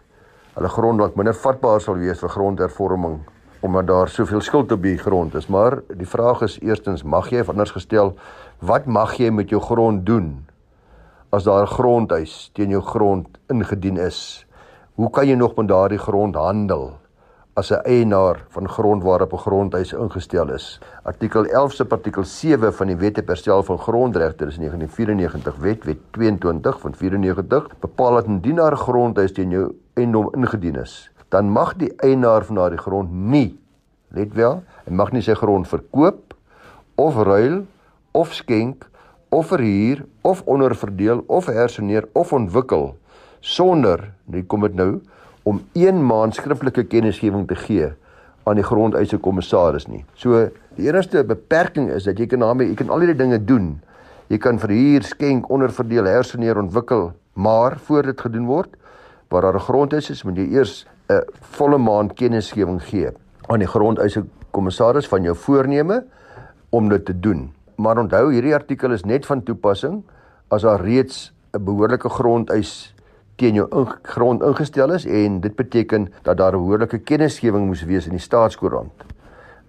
hulle 0.57 0.69
grond 0.73 1.01
wat 1.03 1.17
minder 1.19 1.35
vatbaar 1.37 1.81
sal 1.81 1.99
wees 2.01 2.21
vir 2.23 2.33
grondhervorming 2.33 3.19
omdat 3.65 3.87
daar 3.89 4.09
soveel 4.09 4.41
skuld 4.41 4.71
op 4.71 4.83
die 4.85 4.97
grond 4.97 5.33
is. 5.35 5.47
Maar 5.49 5.79
die 5.97 6.07
vraag 6.07 6.43
is 6.45 6.59
eerstens, 6.61 7.03
mag 7.03 7.31
jy 7.33 7.41
of 7.41 7.49
anders 7.49 7.73
gestel, 7.73 8.13
wat 8.61 8.85
mag 8.85 9.15
jy 9.17 9.31
met 9.33 9.49
jou 9.49 9.61
grond 9.61 10.05
doen 10.05 10.45
as 11.33 11.43
daar 11.43 11.65
'n 11.65 11.73
grondeis 11.73 12.49
teen 12.53 12.69
jou 12.69 12.81
grond 12.81 13.27
ingedien 13.49 13.97
is? 13.97 14.45
Hoe 14.95 15.09
kan 15.09 15.27
jy 15.27 15.35
nog 15.35 15.55
met 15.55 15.67
daardie 15.67 15.97
grond 15.97 16.35
handel 16.35 16.93
as 17.57 17.71
'n 17.71 17.81
eienaar 17.85 18.45
van 18.49 18.69
grond 18.69 19.03
waarop 19.03 19.33
'n 19.33 19.37
grondhuis 19.37 19.93
ingestel 19.93 20.53
is. 20.53 20.79
Artikel 21.03 21.45
11 21.45 21.73
se 21.73 21.85
artikel 21.89 22.23
7 22.23 22.73
van 22.73 22.87
die 22.87 22.95
Wet 22.95 23.17
op 23.17 23.27
Herstel 23.27 23.63
van 23.63 23.77
Grondregte, 23.77 24.45
dis 24.45 24.57
1994 24.57 25.55
Wet, 25.55 25.83
Wet 25.83 25.97
22 26.11 26.79
van 26.79 26.95
94, 26.95 27.67
bepaal 27.79 28.13
dat 28.13 28.25
indien 28.25 28.55
daar 28.55 28.71
'n 28.71 28.77
grondhuis 28.77 29.31
teen 29.31 29.49
jou 29.49 29.75
eiendom 29.97 30.29
ingedien 30.37 30.77
is, 30.81 31.09
dan 31.33 31.49
mag 31.51 31.73
die 31.79 31.91
eienaar 32.05 32.45
van 32.47 32.61
daardie 32.61 32.81
grond 32.81 33.11
nie, 33.11 33.57
let 34.15 34.33
wel, 34.37 34.61
hy 34.85 34.93
mag 34.95 35.11
nie 35.11 35.23
sy 35.25 35.35
grond 35.35 35.67
verkoop 35.67 36.35
of 36.95 37.17
ruil 37.27 37.65
of 38.15 38.31
skenk 38.33 38.87
of 39.35 39.51
verhuur 39.51 40.05
of 40.23 40.45
onderverdeel 40.47 41.25
of 41.27 41.49
herseneer 41.51 42.07
of 42.13 42.31
ontwikkel 42.33 42.93
sonder, 43.41 44.11
hier 44.31 44.45
kom 44.49 44.65
dit 44.65 44.75
nou, 44.77 44.99
om 45.47 45.61
1 45.77 45.99
maand 46.03 46.35
skriftelike 46.35 46.87
kennisgewing 46.91 47.45
te 47.47 47.55
gee 47.55 47.91
aan 48.47 48.59
die 48.59 48.65
grondeise 48.65 49.19
kommissaris 49.19 49.87
nie. 49.91 50.03
So 50.15 50.47
die 50.77 50.87
enigste 50.87 51.23
beperking 51.27 51.89
is 51.93 52.07
dat 52.07 52.19
jy 52.19 52.27
kan 52.31 52.43
daarmee 52.43 52.71
jy 52.71 52.77
kan 52.79 52.91
al 52.91 53.03
hierdie 53.03 53.19
dinge 53.19 53.39
doen. 53.43 53.75
Jy 54.27 54.39
kan 54.43 54.59
verhuur, 54.59 55.05
skenk, 55.07 55.47
onderverdeel, 55.51 56.07
herseneer, 56.09 56.59
ontwikkel, 56.59 57.13
maar 57.39 57.77
voor 57.87 58.09
dit 58.09 58.21
gedoen 58.25 58.47
word, 58.49 58.73
waar 59.29 59.41
daar 59.41 59.55
'n 59.55 59.67
grondhuis 59.69 60.09
is, 60.09 60.23
moet 60.23 60.37
jy 60.37 60.47
eers 60.53 60.85
'n 61.09 61.21
volle 61.41 61.77
maand 61.77 62.13
kennisgewing 62.13 62.81
gee 62.83 63.09
aan 63.47 63.59
die 63.59 63.67
grondeise 63.67 64.25
kommissaris 64.51 65.07
van 65.07 65.23
jou 65.23 65.35
voorneme 65.35 66.05
om 66.69 66.89
dit 66.89 67.05
te 67.05 67.19
doen. 67.19 67.53
Maar 67.75 67.97
onthou, 67.97 68.31
hierdie 68.33 68.53
artikel 68.53 68.91
is 68.91 69.03
net 69.03 69.25
van 69.25 69.43
toepassing 69.43 70.03
as 70.47 70.61
daar 70.61 70.81
reeds 70.81 71.33
'n 71.53 71.63
behoorlike 71.63 72.09
grondeis 72.09 72.93
teen 73.35 73.53
jou 73.53 73.67
in, 73.71 73.87
grond 74.01 74.41
ingestel 74.41 74.91
is 74.91 75.05
en 75.05 75.39
dit 75.39 75.55
beteken 75.55 76.07
dat 76.23 76.37
daar 76.37 76.53
'n 76.53 76.59
behoorlike 76.59 76.97
kennisgewing 76.97 77.65
moes 77.65 77.83
wees 77.83 78.05
in 78.05 78.11
die 78.11 78.19
staatskoerant. 78.19 79.05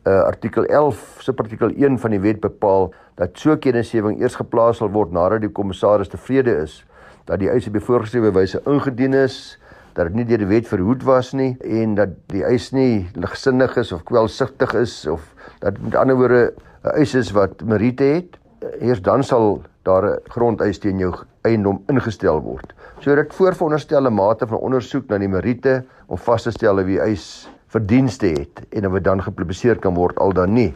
Uh 0.04 0.22
artikel 0.22 0.64
11 0.64 1.16
se 1.20 1.32
artikel 1.36 1.70
1 1.76 1.98
van 1.98 2.10
die 2.10 2.20
wet 2.20 2.40
bepaal 2.40 2.92
dat 3.14 3.30
so 3.32 3.56
kennisgewing 3.56 4.20
eers 4.20 4.34
geplaas 4.34 4.76
sal 4.76 4.90
word 4.90 5.12
nadat 5.12 5.40
die 5.40 5.52
kommissaris 5.52 6.08
tevrede 6.08 6.62
is 6.62 6.86
dat 7.28 7.42
die 7.42 7.50
eis 7.52 7.66
op 7.68 7.76
die 7.76 7.84
voorgeskrewe 7.84 8.32
wyse 8.32 8.60
ingedien 8.66 9.14
is, 9.14 9.58
dat 9.98 10.08
dit 10.08 10.18
nie 10.20 10.26
deur 10.28 10.44
die 10.44 10.50
wet 10.50 10.68
verhoed 10.70 11.02
was 11.06 11.32
nie 11.36 11.56
en 11.64 11.96
dat 11.98 12.14
die 12.32 12.44
eis 12.46 12.70
nie 12.72 13.08
ligsinnig 13.18 13.76
is 13.80 13.92
of 13.92 14.04
kwelsigtig 14.08 14.74
is 14.78 14.94
of 15.10 15.24
dat 15.62 15.78
met 15.82 15.96
ander 15.98 16.16
woorde 16.16 16.52
'n 16.84 16.94
eis 17.00 17.14
is 17.14 17.32
wat 17.34 17.62
meriete 17.62 18.04
het. 18.04 18.38
Eers 18.80 19.02
dan 19.02 19.22
sal 19.22 19.62
daar 19.82 20.04
'n 20.04 20.20
grondeis 20.28 20.78
teen 20.78 20.98
jou 20.98 21.14
eiendom 21.42 21.82
ingestel 21.88 22.40
word. 22.40 22.74
So 23.00 23.14
dit 23.14 23.34
voorveronderstelle 23.34 24.10
mate 24.10 24.46
van 24.46 24.58
ondersoek 24.58 25.08
na 25.08 25.18
die 25.18 25.28
meriete 25.28 25.84
om 26.06 26.16
vas 26.16 26.42
te 26.42 26.50
stel 26.50 26.76
wie 26.84 27.00
eis 27.00 27.48
verdienste 27.66 28.26
het 28.26 28.62
en 28.70 28.86
of 28.86 28.92
dit 28.92 29.04
dan 29.04 29.22
gepubliseer 29.22 29.78
kan 29.78 29.94
word 29.94 30.18
al 30.18 30.32
dan 30.32 30.52
nie. 30.52 30.74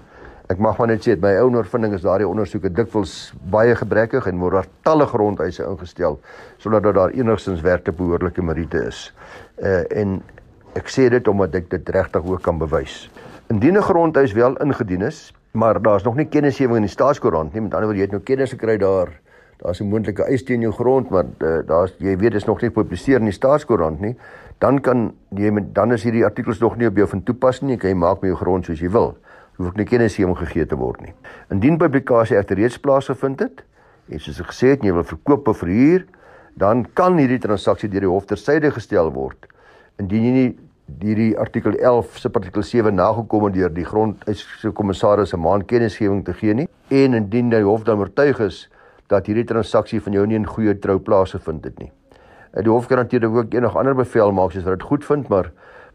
Ek 0.52 0.58
mag 0.60 0.76
maar 0.76 0.90
net 0.90 1.06
sê 1.06 1.14
my 1.16 1.30
ou 1.40 1.46
ondervinding 1.48 1.94
is 1.96 2.02
daardie 2.04 2.26
ondersoeke 2.28 2.68
dikwels 2.76 3.12
baie 3.52 3.72
gebrekkig 3.78 4.26
en 4.28 4.40
word 4.42 4.58
daar 4.58 4.66
talle 4.84 5.06
grondeise 5.08 5.64
ingestel 5.64 6.18
sodat 6.60 6.90
daar 6.92 7.14
enigstens 7.16 7.62
werklik 7.64 7.96
behoorlike 7.96 8.44
meriete 8.44 8.82
is. 8.90 9.06
Uh 9.62 9.80
en 10.02 10.18
ek 10.76 10.92
sê 10.92 11.08
dit 11.14 11.28
omdat 11.28 11.56
ek 11.56 11.70
dit 11.72 11.92
regtig 11.96 12.28
ook 12.28 12.44
kan 12.44 12.60
bewys. 12.60 13.06
Indien 13.48 13.78
'n 13.78 13.86
grondeis 13.86 14.32
wel 14.36 14.56
ingedien 14.60 15.02
is, 15.08 15.32
maar 15.52 15.80
daar's 15.80 16.04
nog 16.04 16.16
nie 16.16 16.28
kennisgewing 16.28 16.76
in 16.76 16.88
die 16.88 16.96
staatskoerant 16.98 17.54
nie, 17.54 17.62
met 17.62 17.74
ander 17.74 17.88
woorde 17.88 18.00
jy 18.00 18.10
het 18.10 18.12
nou 18.12 18.22
kennis 18.22 18.52
gekry 18.52 18.76
daar 18.76 19.08
daar's 19.62 19.80
'n 19.80 19.88
moontlike 19.88 20.22
eis 20.22 20.42
teen 20.44 20.60
jou 20.60 20.72
grond, 20.72 21.10
maar 21.10 21.24
uh, 21.24 21.62
daar's 21.66 21.94
jy 21.98 22.16
weet 22.16 22.34
is 22.34 22.44
nog 22.44 22.60
nie 22.60 22.68
gepubliseer 22.68 23.18
in 23.18 23.30
die 23.30 23.40
staatskoerant 23.40 24.00
nie, 24.00 24.16
dan 24.58 24.80
kan 24.80 25.14
jy 25.30 25.50
met 25.50 25.74
dan 25.74 25.92
is 25.92 26.02
hierdie 26.02 26.24
artikels 26.24 26.58
nog 26.58 26.76
nie 26.76 26.86
op 26.86 26.96
jou 26.96 27.08
van 27.08 27.22
toepassing 27.22 27.70
nie. 27.70 27.76
Jy 27.76 27.80
kan 27.80 27.90
jy 27.90 27.96
maak 27.96 28.20
met 28.20 28.30
jou 28.30 28.36
grond 28.36 28.64
soos 28.64 28.80
jy 28.80 28.90
wil. 28.90 29.16
Hoef 29.62 29.76
nie 29.78 29.86
kennisgewing 29.86 30.34
gegee 30.40 30.66
te 30.66 30.76
word 30.78 31.04
nie. 31.04 31.12
Indien 31.54 31.78
publikasie 31.78 32.36
egter 32.38 32.58
reeds 32.58 32.80
plaasgevind 32.82 33.44
het 33.44 33.62
en 34.10 34.20
soos 34.20 34.40
ek 34.42 34.50
gesê 34.50 34.72
het 34.72 34.82
jy 34.82 34.92
wil 34.96 35.06
verkoop 35.06 35.46
of 35.52 35.60
verhuur, 35.62 36.02
dan 36.58 36.82
kan 36.98 37.14
hierdie 37.20 37.40
transaksie 37.40 37.88
deur 37.88 38.04
die 38.04 38.10
hof 38.10 38.26
tersyde 38.28 38.72
gestel 38.74 39.12
word. 39.14 39.46
Indien 40.02 40.26
jy 40.26 40.32
nie 40.34 40.48
hierdie 41.00 41.30
artikel 41.38 41.76
11 41.78 42.18
se 42.18 42.30
artikel 42.34 42.62
7 42.66 42.94
nagekom 42.98 43.46
het 43.46 43.54
deur 43.54 43.72
die 43.72 43.86
grondeise 43.86 44.72
kommissaris 44.76 45.32
se 45.32 45.38
maand 45.40 45.68
kennisgewing 45.70 46.24
te 46.26 46.34
gee 46.36 46.54
nie 46.58 46.68
en 46.90 47.14
indien 47.16 47.50
die 47.52 47.62
hof 47.64 47.86
dan 47.88 48.02
oortuig 48.02 48.40
is 48.44 48.66
dat 49.12 49.26
hierdie 49.30 49.46
transaksie 49.48 50.00
van 50.02 50.16
jou 50.18 50.26
nie 50.26 50.40
in 50.40 50.48
goeie 50.48 50.74
trou 50.74 50.98
plaasgevind 50.98 51.64
het 51.68 51.78
nie. 51.78 51.90
Die 52.52 52.68
hof 52.68 52.88
kan 52.88 53.00
natuurlik 53.00 53.36
ook 53.36 53.54
enig 53.54 53.76
ander 53.76 53.94
bevel 53.96 54.32
maak 54.36 54.56
as 54.56 54.66
wat 54.66 54.78
dit 54.78 54.88
goed 54.88 55.04
vind, 55.04 55.28
maar 55.32 55.52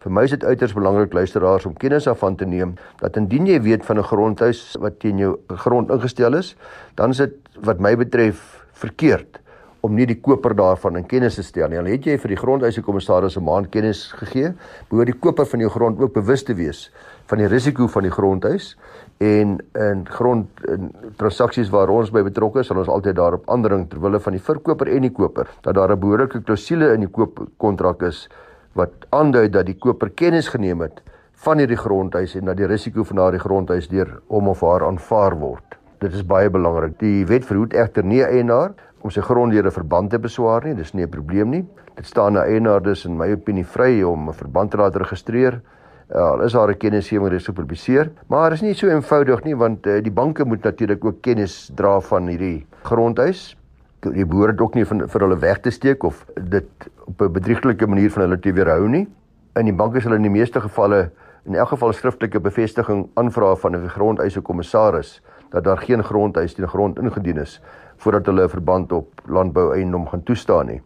vir 0.08 0.14
my 0.16 0.24
is 0.24 0.32
dit 0.32 0.44
uiters 0.48 0.72
belangrik 0.76 1.16
luisteraars 1.16 1.66
om 1.68 1.74
kennis 1.76 2.08
af 2.08 2.22
van 2.24 2.38
te 2.40 2.46
neem 2.48 2.78
dat 3.02 3.18
indien 3.20 3.50
jy 3.50 3.58
weet 3.66 3.84
van 3.86 4.00
'n 4.00 4.08
grondhuis 4.08 4.78
wat 4.80 5.00
teen 5.00 5.18
jou 5.18 5.36
grond 5.48 5.92
ingestel 5.92 6.34
is, 6.34 6.56
dan 6.96 7.10
is 7.10 7.18
dit 7.18 7.34
wat 7.60 7.80
my 7.80 7.96
betref 7.96 8.64
verkeerd 8.72 9.40
om 9.82 9.96
nie 9.96 10.06
die 10.06 10.20
koper 10.22 10.56
daarvan 10.56 10.98
in 10.98 11.06
kennis 11.06 11.36
te 11.36 11.44
stel 11.44 11.70
nie. 11.70 11.78
Al 11.78 11.86
het 11.86 12.06
jy 12.06 12.18
vir 12.18 12.30
die 12.30 12.38
grondhuise 12.38 12.82
kommissaris 12.82 13.38
'n 13.38 13.44
maand 13.44 13.70
kennis 13.70 14.12
gegee, 14.12 14.54
behoort 14.90 15.12
die 15.12 15.20
koper 15.20 15.46
van 15.46 15.60
jou 15.60 15.70
grond 15.70 16.00
ook 16.00 16.14
bewus 16.14 16.44
te 16.44 16.54
wees 16.54 16.92
van 17.28 17.38
die 17.38 17.48
risiko 17.48 17.88
van 17.88 18.04
die 18.04 18.12
grondhuis 18.12 18.78
en 19.20 19.60
in 19.76 20.06
grond 20.08 20.48
in 20.68 20.92
transaksies 21.18 21.70
waar 21.70 21.90
ons 21.90 22.12
by 22.12 22.24
betrokke 22.24 22.60
is, 22.60 22.68
sal 22.68 22.78
ons 22.78 22.88
altyd 22.88 23.16
daarop 23.16 23.50
aandring 23.50 23.90
ter 23.90 24.00
wille 24.00 24.20
van 24.20 24.34
die 24.34 24.42
verkoper 24.42 24.88
en 24.88 25.02
die 25.02 25.12
koper 25.12 25.48
dat 25.62 25.76
daar 25.76 25.92
'n 25.92 26.00
behoorlike 26.00 26.42
klousule 26.44 26.94
in 26.94 27.00
die 27.00 27.10
koopkontrak 27.10 28.02
is 28.02 28.30
wat 28.78 29.08
aandui 29.10 29.50
dat 29.50 29.66
die 29.66 29.78
koper 29.78 30.10
kennis 30.10 30.48
geneem 30.54 30.82
het 30.86 31.02
van 31.46 31.62
hierdie 31.62 31.78
grondhuis 31.78 32.36
en 32.38 32.50
dat 32.50 32.58
die 32.58 32.70
risiko 32.70 33.04
van 33.04 33.22
daardie 33.22 33.42
grondhuis 33.42 33.90
deur 33.90 34.20
hom 34.34 34.48
of 34.48 34.62
haar 34.66 34.86
aanvaar 34.88 35.38
word. 35.38 35.78
Dit 36.02 36.14
is 36.14 36.26
baie 36.26 36.50
belangrik. 36.50 37.00
Die 37.02 37.26
wet 37.26 37.46
verhoed 37.46 37.74
egter 37.74 38.06
nie 38.06 38.24
eienaar 38.26 38.76
om 39.02 39.14
sy 39.14 39.22
grond 39.22 39.54
deur 39.54 39.66
'n 39.66 39.72
verband 39.72 40.10
te 40.12 40.20
beswaar 40.20 40.66
nie. 40.66 40.76
Dis 40.76 40.94
nie 40.94 41.06
'n 41.06 41.10
probleem 41.10 41.50
nie. 41.50 41.66
Dit 41.96 42.06
staan 42.06 42.34
na 42.34 42.46
eienaar 42.46 42.82
dus 42.82 43.06
in 43.06 43.18
my 43.18 43.32
opinie 43.32 43.66
vry 43.66 44.04
om 44.04 44.30
'n 44.30 44.34
verband 44.34 44.72
te 44.72 44.78
laat 44.78 44.96
registreer 44.96 45.62
Ja, 46.08 46.22
al 46.32 46.46
is 46.46 46.54
haar 46.56 46.72
kennisgewing 46.80 47.28
reeds 47.34 47.50
gepubliseer, 47.50 48.08
maar 48.32 48.54
is 48.56 48.62
nie 48.64 48.72
so 48.80 48.88
eenvoudig 48.88 49.42
nie 49.44 49.56
want 49.60 49.88
uh, 49.92 49.98
die 50.00 50.12
banke 50.12 50.46
moet 50.48 50.64
natuurlik 50.64 51.04
ook 51.04 51.18
kennis 51.22 51.66
dra 51.76 51.98
van 52.00 52.30
hierdie 52.32 52.66
grondhuis. 52.88 53.58
Die 54.00 54.26
boere 54.26 54.52
het 54.52 54.62
ook 54.62 54.76
nie 54.76 54.86
van 54.86 55.08
vir 55.10 55.24
hulle 55.26 55.38
weg 55.42 55.60
te 55.66 55.72
steek 55.74 56.04
of 56.04 56.26
dit 56.36 56.90
op 57.06 57.22
'n 57.22 57.32
bedrieglike 57.32 57.88
manier 57.88 58.12
van 58.12 58.22
hulle 58.22 58.40
te 58.40 58.54
weerhou 58.54 58.88
nie. 58.88 59.08
In 59.56 59.66
die 59.66 59.74
banke 59.74 60.02
sal 60.02 60.14
in 60.14 60.22
die 60.22 60.30
meeste 60.30 60.62
gevalle 60.62 61.12
in 61.46 61.56
elk 61.56 61.68
geval 61.68 61.94
skriftelike 61.94 62.40
bevestiging 62.40 63.08
aanvra 63.16 63.56
van 63.56 63.76
'n 63.76 63.90
grondeise 63.90 64.42
kommissaris 64.42 65.22
dat 65.50 65.64
daar 65.64 65.78
geen 65.78 66.04
grondhuis 66.04 66.54
teen 66.54 66.68
grond 66.68 67.00
ingedien 67.00 67.38
is 67.38 67.62
voordat 67.98 68.26
hulle 68.26 68.44
'n 68.44 68.50
verband 68.50 68.92
op 68.92 69.22
landbou 69.26 69.74
eiendom 69.74 70.08
gaan 70.08 70.24
toestaan 70.24 70.66
nie. 70.66 70.82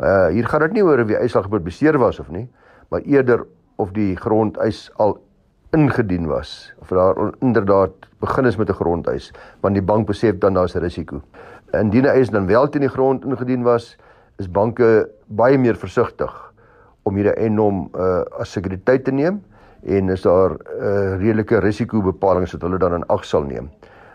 Uh 0.00 0.26
hier 0.26 0.46
gaan 0.46 0.60
dit 0.60 0.72
nie 0.72 0.84
oor 0.84 1.00
of 1.00 1.06
die 1.06 1.16
eis 1.16 1.36
al 1.36 1.42
gepubliseer 1.42 1.98
was 1.98 2.20
of 2.20 2.30
nie, 2.30 2.48
maar 2.88 3.00
eerder 3.00 3.46
of 3.76 3.90
die 3.90 4.16
grondeis 4.16 4.90
al 4.96 5.20
ingedien 5.72 6.26
was 6.26 6.74
of 6.78 6.88
daar 6.88 7.32
inderdaad 7.40 7.90
begin 8.20 8.44
is 8.44 8.56
met 8.56 8.68
'n 8.68 8.74
grondeis 8.74 9.32
want 9.60 9.74
die 9.74 9.82
bank 9.82 10.06
besef 10.06 10.38
dan 10.38 10.54
daar's 10.54 10.74
'n 10.74 10.78
risiko. 10.78 11.22
Indien 11.72 12.04
'n 12.04 12.16
eis 12.16 12.30
dan 12.30 12.46
wel 12.46 12.68
teen 12.68 12.80
die 12.80 12.90
grond 12.90 13.24
ingedien 13.24 13.62
was, 13.62 13.96
is 14.38 14.50
banke 14.50 15.08
baie 15.26 15.58
meer 15.58 15.76
versigtig 15.76 16.52
om 17.02 17.16
hierdie 17.16 17.34
eiendom 17.34 17.88
uh, 17.94 18.22
as 18.38 18.52
sekuriteit 18.52 19.04
te 19.04 19.12
neem 19.12 19.40
en 19.82 20.08
is 20.08 20.22
daar 20.22 20.50
'n 20.50 20.58
uh, 20.80 21.16
redelike 21.18 21.58
risikobepaling 21.58 22.50
wat 22.50 22.62
hulle 22.62 22.78
dan 22.78 22.94
in 22.94 23.06
ag 23.06 23.24
sal 23.24 23.42
neem. 23.42 23.70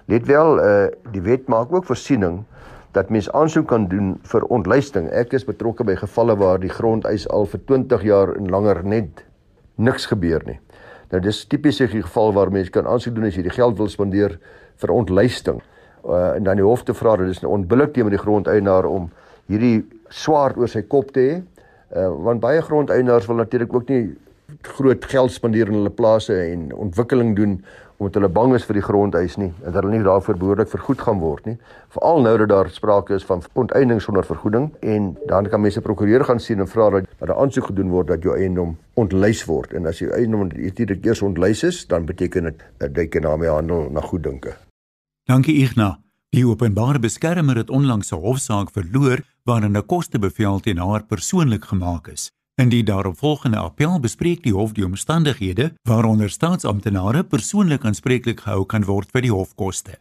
Let 0.06 0.26
wel, 0.26 0.60
uh, 0.60 0.88
die 1.12 1.22
wet 1.22 1.48
maak 1.48 1.74
ook 1.74 1.86
voorsiening 1.86 2.44
dat 2.92 3.10
mens 3.10 3.32
aansoek 3.32 3.68
kan 3.68 3.88
doen 3.88 4.20
vir 4.24 4.44
ontluisting. 4.44 5.10
Ek 5.10 5.34
is 5.34 5.46
betrokke 5.46 5.84
by 5.84 5.96
gevalle 5.96 6.38
waar 6.38 6.60
die 6.60 6.72
grondeis 6.72 7.28
al 7.30 7.46
vir 7.46 7.60
20 7.66 8.04
jaar 8.04 8.36
en 8.36 8.50
langer 8.50 8.84
net 8.84 9.26
niks 9.76 10.06
gebeur 10.06 10.42
nie. 10.46 10.60
Nou 11.12 11.22
dis 11.22 11.46
tipies 11.46 11.82
'n 11.82 11.88
geval 11.88 12.34
waar 12.34 12.52
mense 12.52 12.72
kan 12.72 12.88
aansoek 12.88 13.16
doen 13.16 13.26
as 13.26 13.36
jy 13.36 13.44
die 13.44 13.58
geld 13.58 13.78
wil 13.78 13.88
spandeer 13.88 14.40
vir 14.76 14.92
ontluisting. 14.92 15.62
Uh, 16.08 16.36
en 16.36 16.44
dan 16.44 16.56
die 16.56 16.64
hof 16.64 16.84
te 16.88 16.94
vra 16.96 17.18
dat 17.20 17.28
dis 17.28 17.44
onbillik 17.44 17.94
teenoor 17.94 18.14
die 18.16 18.22
grondeienaar 18.22 18.86
om 18.88 19.10
hierdie 19.52 19.84
swaard 20.08 20.56
oor 20.58 20.72
sy 20.72 20.86
kop 20.88 21.12
te 21.12 21.26
hê. 21.26 21.34
Uh, 21.92 22.08
want 22.24 22.40
baie 22.40 22.62
grondeienaars 22.64 23.28
wil 23.28 23.42
natuurlik 23.42 23.74
ook 23.76 23.92
nie 23.92 24.16
groot 24.62 25.06
geld 25.06 25.32
spandeer 25.32 25.68
in 25.68 25.82
hulle 25.82 25.92
plase 25.92 26.36
en 26.46 26.70
ontwikkeling 26.76 27.36
doen 27.36 27.58
omdat 27.98 28.20
hulle 28.20 28.30
bang 28.30 28.54
is 28.54 28.66
vir 28.70 28.78
die 28.78 28.84
grondhuis 28.86 29.36
nie 29.42 29.50
en 29.50 29.74
dat 29.74 29.82
hulle 29.82 29.96
nie 29.96 30.06
daarvoor 30.06 30.38
behoorlik 30.38 30.70
vergoed 30.70 31.02
gaan 31.02 31.18
word 31.20 31.50
nie. 31.50 31.56
Veral 31.96 32.22
nou 32.22 32.36
dat 32.44 32.52
daar 32.54 32.70
sprake 32.70 33.18
is 33.18 33.26
van 33.26 33.42
onteiening 33.58 34.02
sonder 34.02 34.28
vergoeding 34.28 34.70
en 34.80 35.10
dan 35.32 35.50
kan 35.50 35.64
mense 35.64 35.82
prokureur 35.82 36.24
gaan 36.30 36.40
sien 36.40 36.62
en 36.62 36.70
vra 36.70 36.90
dat 36.90 37.10
dat 37.18 37.30
'n 37.30 37.40
aansoek 37.42 37.72
gedoen 37.72 37.90
word 37.90 38.08
dat 38.08 38.24
jou 38.24 38.38
eiendom 38.38 38.78
ontlys 38.94 39.46
word 39.46 39.74
en 39.74 39.88
as 39.88 40.00
jou 40.00 40.12
eiendom 40.12 40.50
eers 40.54 41.22
ontlys 41.22 41.64
is, 41.64 41.88
dan 41.88 42.06
beteken 42.06 42.44
dit 42.44 42.64
dat 42.78 42.96
jy 42.96 43.08
kan 43.08 43.22
daarmee 43.22 43.50
handel 43.50 43.90
na 43.92 44.02
goeddinke. 44.02 44.67
Dankie 45.28 45.58
Ignas. 45.60 45.98
Die 46.32 46.46
openbare 46.48 47.02
beskermer 47.04 47.58
het 47.60 47.70
onlangs 47.70 48.12
'n 48.12 48.22
hofsaak 48.24 48.70
verloor 48.72 49.20
waarin 49.44 49.76
'n 49.76 49.86
kostebevel 49.86 50.60
teen 50.60 50.78
haar 50.78 51.04
persoonlik 51.04 51.66
gemaak 51.66 52.08
is. 52.08 52.32
In 52.56 52.70
die 52.70 52.84
daaropvolgende 52.84 53.58
appel 53.58 54.00
bespreek 54.00 54.44
die 54.44 54.54
hof 54.54 54.72
die 54.72 54.86
omstandighede 54.86 55.74
waaronder 55.84 56.30
staatsamptenare 56.30 57.24
persoonlik 57.24 57.86
aanspreeklik 57.86 58.40
gehou 58.40 58.66
kan 58.66 58.86
word 58.86 59.12
vir 59.12 59.22
die 59.22 59.32
hofkoste. 59.32 60.00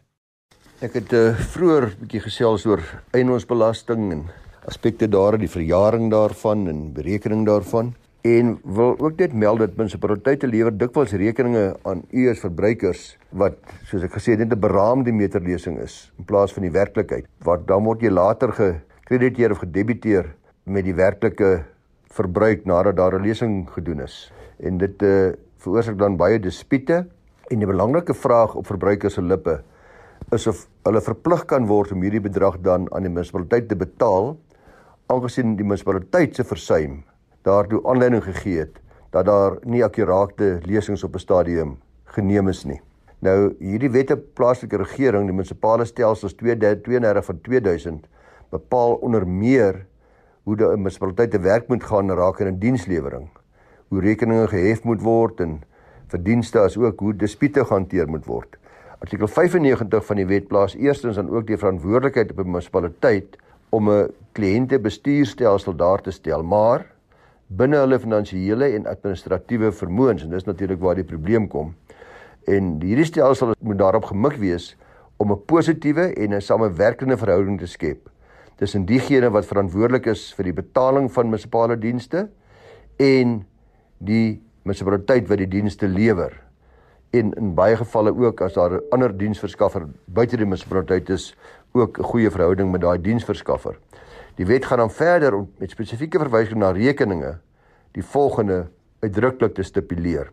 Ek 0.79 0.93
het 0.93 1.13
uh, 1.13 1.35
vroeër 1.35 1.83
'n 1.85 1.99
bietjie 1.99 2.21
gesels 2.21 2.65
oor 2.65 3.03
eiendomsbelasting 3.11 4.11
en 4.11 4.23
aspekte 4.65 5.09
daar, 5.09 5.37
die 5.37 5.49
verjaring 5.49 6.11
daarvan 6.11 6.67
en 6.67 6.93
berekening 6.93 7.45
daarvan 7.45 7.95
en 8.27 8.57
wil 8.63 8.95
ook 8.99 9.19
net 9.21 9.33
meld 9.33 9.61
dat 9.61 9.75
munisipaliteite 9.77 10.47
lewer 10.49 10.73
dikwels 10.75 11.13
rekeninge 11.21 11.65
aan 11.87 12.01
u 12.11 12.25
as 12.31 12.41
verbruikers 12.43 13.03
wat 13.41 13.57
soos 13.87 14.03
ek 14.07 14.15
gesê 14.17 14.35
het 14.35 14.43
net 14.43 14.53
'n 14.55 14.63
beraamde 14.65 15.11
meterlesing 15.11 15.77
is 15.79 16.11
in 16.17 16.25
plaas 16.25 16.53
van 16.53 16.63
die 16.63 16.71
werklikheid. 16.71 17.25
Wat 17.43 17.67
dan 17.67 17.83
word 17.83 18.01
jy 18.01 18.09
later 18.09 18.51
gekrediteer 18.51 19.51
of 19.51 19.63
gedebiteer 19.63 20.25
met 20.65 20.83
die 20.83 20.95
werklike 20.95 21.65
verbruik 22.11 22.65
nadat 22.65 22.95
daar 22.95 23.19
'n 23.19 23.23
lesing 23.23 23.69
gedoen 23.69 24.01
is. 24.01 24.31
En 24.59 24.77
dit 24.77 25.01
uh, 25.01 25.31
veroorsaak 25.57 25.97
dan 25.97 26.17
baie 26.17 26.39
dispute 26.39 27.05
en 27.47 27.59
'n 27.59 27.65
belangrike 27.65 28.13
vraag 28.13 28.55
op 28.55 28.65
verbruikers 28.65 29.13
se 29.13 29.21
lippe 29.21 29.61
is 30.31 30.47
of 30.47 30.67
hulle 30.83 31.01
verplig 31.01 31.45
kan 31.45 31.65
word 31.65 31.91
om 31.91 32.01
hierdie 32.01 32.21
bedrag 32.21 32.59
dan 32.61 32.87
aan 32.93 33.01
die 33.01 33.11
munisipaliteit 33.11 33.69
te 33.69 33.75
betaal 33.75 34.37
aangesien 35.05 35.55
die 35.55 35.63
munisipaliteit 35.63 36.35
se 36.35 36.43
versuim 36.43 37.03
daartoe 37.41 37.87
aanleiding 37.87 38.23
gegee 38.23 38.59
het 38.59 38.79
dat 39.09 39.25
daar 39.25 39.57
nie 39.63 39.83
akkurate 39.83 40.59
lesings 40.63 41.03
op 41.03 41.15
'n 41.15 41.19
stadium 41.19 41.77
geneem 42.03 42.47
is 42.47 42.63
nie. 42.65 42.81
Nou 43.19 43.55
hierdie 43.59 43.89
wette 43.91 44.17
plaaslike 44.17 44.77
regering, 44.77 45.25
die 45.25 45.33
munisipale 45.33 45.85
stelsels 45.85 46.33
232 46.33 47.25
van 47.25 47.41
2000 47.41 48.07
bepaal 48.49 48.93
onder 48.93 49.27
meer 49.27 49.85
hoe 50.43 50.55
die 50.55 50.67
munisipaliteit 50.67 51.31
te 51.31 51.39
werk 51.39 51.67
moet 51.67 51.83
gaan 51.83 52.11
raak 52.11 52.39
in 52.39 52.47
'n 52.47 52.59
dienslewering. 52.59 53.29
Hoe 53.87 54.01
rekeninge 54.01 54.47
gehef 54.47 54.83
moet 54.83 55.01
word 55.01 55.39
en 55.39 55.61
verdienste 56.07 56.59
as 56.59 56.77
ook 56.77 56.99
hoe 56.99 57.15
dispute 57.15 57.65
gehanteer 57.65 58.07
moet 58.07 58.25
word. 58.25 58.57
Artikel 58.99 59.27
95 59.27 60.05
van 60.05 60.15
die 60.15 60.25
wet 60.25 60.47
plaas 60.47 60.75
eerstens 60.75 61.15
dan 61.15 61.29
ook 61.29 61.47
die 61.47 61.57
verantwoordelikheid 61.57 62.31
op 62.31 62.39
'n 62.39 62.51
munisipaliteit 62.51 63.37
om 63.69 63.89
'n 63.89 64.13
kliëntebestuurstelsel 64.31 65.75
daar 65.75 66.01
te 66.01 66.11
stel, 66.11 66.43
maar 66.43 66.85
binne 67.47 67.79
hulle 67.79 67.99
finansiële 67.99 68.73
en 68.75 68.89
administratiewe 68.91 69.71
vermoëns 69.71 70.25
en 70.25 70.33
dis 70.35 70.47
natuurlik 70.47 70.79
waar 70.83 70.99
die 70.99 71.07
probleem 71.07 71.47
kom. 71.47 71.75
En 72.47 72.75
hierdie 72.83 73.07
stelsel 73.07 73.55
moet 73.59 73.79
daarop 73.79 74.09
gemik 74.11 74.35
wees 74.41 74.75
om 75.17 75.31
'n 75.31 75.45
positiewe 75.45 76.13
en 76.13 76.33
'n 76.33 76.41
samewerkende 76.41 77.17
verhouding 77.17 77.59
te 77.59 77.67
skep 77.67 78.09
tussen 78.57 78.85
diegene 78.85 79.29
wat 79.29 79.45
verantwoordelik 79.45 80.05
is 80.05 80.33
vir 80.33 80.43
die 80.43 80.53
betaling 80.53 81.11
van 81.11 81.29
munisipale 81.29 81.77
dienste 81.77 82.27
en 82.97 83.45
die 83.97 84.41
munisipaliteit 84.63 85.27
wat 85.27 85.37
die 85.37 85.47
dienste 85.47 85.87
lewer. 85.87 86.33
En 87.13 87.33
in 87.33 87.53
baie 87.55 87.77
gevalle 87.77 88.11
ook 88.11 88.41
as 88.41 88.53
daar 88.53 88.73
'n 88.73 88.81
ander 88.91 89.17
diensverskaffer 89.17 89.87
buite 90.05 90.37
die 90.37 90.45
munisipaliteit 90.45 91.09
is, 91.09 91.35
ook 91.73 91.99
'n 91.99 92.03
goeie 92.03 92.31
verhouding 92.31 92.71
met 92.71 92.81
daai 92.81 93.01
diensverskaffer. 93.01 93.77
Die 94.37 94.45
wet 94.45 94.67
gaan 94.69 94.83
dan 94.83 94.93
verder 94.93 95.33
om 95.33 95.47
met 95.57 95.73
spesifieke 95.73 96.19
verwysing 96.21 96.59
na 96.61 96.69
rekeninge 96.75 97.39
die 97.97 98.03
volgende 98.05 98.67
uitdruklik 99.01 99.55
te 99.57 99.63
stipuleer. 99.65 100.29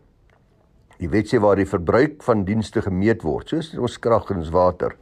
Die 0.99 1.09
wet 1.09 1.31
sê 1.31 1.39
waar 1.41 1.57
die 1.57 1.67
verbruik 1.67 2.21
van 2.23 2.43
dienste 2.45 2.83
gemeet 2.85 3.25
word, 3.25 3.49
soos 3.49 3.73
ons 3.73 3.97
krag 3.99 4.29
en 4.31 4.45
water, 4.53 4.93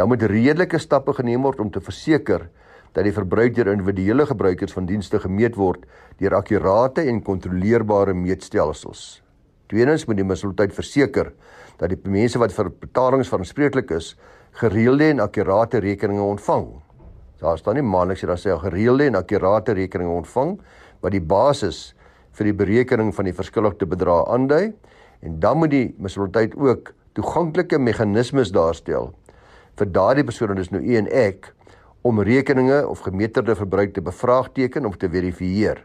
dan 0.00 0.08
moet 0.08 0.24
redelike 0.30 0.80
stappe 0.80 1.12
geneem 1.18 1.44
word 1.44 1.60
om 1.60 1.70
te 1.70 1.82
verseker 1.84 2.48
dat 2.96 3.04
die 3.04 3.12
verbruik 3.12 3.54
deur 3.54 3.68
individuele 3.74 4.24
gebruikers 4.26 4.72
van 4.72 4.88
dienste 4.88 5.20
gemeet 5.20 5.58
word 5.60 5.84
deur 6.18 6.38
akkurate 6.40 7.04
en 7.04 7.20
kontroleerbare 7.22 8.16
meetstelsels. 8.16 9.20
Tweedens 9.68 10.06
moet 10.08 10.16
die 10.16 10.24
munisipaliteit 10.24 10.72
verseker 10.72 11.34
dat 11.78 11.92
die 11.92 12.00
mense 12.08 12.40
wat 12.40 12.56
vir 12.56 12.72
betalings 12.72 13.28
verantwoordelik 13.28 13.92
is, 13.92 14.14
gereelde 14.58 15.12
en 15.12 15.26
akkurate 15.28 15.84
rekeninge 15.84 16.24
ontvang. 16.24 16.70
Daar 17.38 17.58
staan 17.58 17.78
nie 17.78 17.86
maandeliks 17.86 18.24
hier 18.24 18.32
dan 18.32 18.40
sê 18.40 18.56
gereelde 18.58 19.06
en 19.06 19.14
akkurate 19.14 19.72
rekeninge 19.78 20.10
ontvang 20.10 20.56
wat 21.00 21.12
die 21.14 21.22
basis 21.22 21.94
vir 22.38 22.50
die 22.50 22.56
berekening 22.56 23.12
van 23.14 23.24
die 23.24 23.36
verskillende 23.36 23.86
bedrae 23.86 24.24
aandui 24.26 24.72
en 25.20 25.38
dan 25.40 25.58
moet 25.58 25.70
die 25.70 25.86
munisipaliteit 25.98 26.56
ook 26.58 26.92
toeganklike 27.14 27.78
meganismes 27.78 28.50
daarstel 28.54 29.12
vir 29.78 29.90
daardie 29.94 30.26
persone 30.26 30.56
dis 30.58 30.72
nou 30.74 30.82
u 30.82 30.96
en 30.98 31.08
ek 31.14 31.52
om 32.06 32.22
rekeninge 32.22 32.78
of 32.88 33.02
gemeterde 33.06 33.54
verbruik 33.58 33.94
te 33.94 34.02
bevraagteken 34.02 34.86
of 34.86 34.96
te 34.96 35.10
verifieer. 35.10 35.84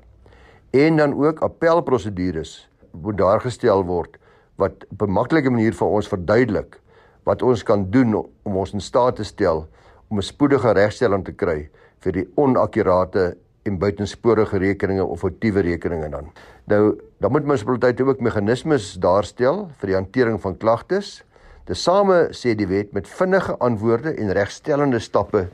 En 0.71 0.97
dan 0.97 1.13
ook 1.13 1.41
appelprosedures 1.45 2.69
moet 2.91 3.17
daar 3.17 3.41
gestel 3.41 3.85
word 3.85 4.17
wat 4.55 4.85
op 4.89 5.01
'n 5.01 5.11
maklike 5.11 5.49
manier 5.49 5.73
vir 5.73 5.87
ons 5.87 6.07
verduidelik 6.07 6.79
wat 7.23 7.41
ons 7.41 7.63
kan 7.63 7.89
doen 7.89 8.15
om 8.43 8.55
ons 8.55 8.73
in 8.73 8.81
staat 8.81 9.15
te 9.15 9.23
stel 9.23 9.67
om 10.09 10.17
'n 10.17 10.21
spoedige 10.21 10.73
regstelling 10.73 11.25
te 11.25 11.31
kry 11.31 11.69
vir 11.99 12.11
die 12.11 12.27
onakkurate 12.35 13.35
en 13.63 13.79
buitensporige 13.79 14.57
rekeninge 14.57 15.05
of 15.05 15.19
foutiewe 15.19 15.61
rekeninge 15.61 16.09
dan. 16.09 16.31
Nou, 16.67 16.95
dan 17.19 17.31
moet 17.31 17.45
munisipaliteite 17.45 18.03
ook 18.03 18.19
meganismes 18.19 18.93
daarstel 18.99 19.69
vir 19.79 19.87
die 19.87 19.95
hantering 19.95 20.41
van 20.41 20.57
klagtes. 20.57 21.23
Tesame 21.67 22.33
sê 22.35 22.55
die 22.55 22.67
wet 22.67 22.91
met 22.93 23.07
vinnige 23.07 23.55
antwoorde 23.63 24.13
en 24.19 24.33
regstellende 24.35 24.99
stappe 24.99 25.47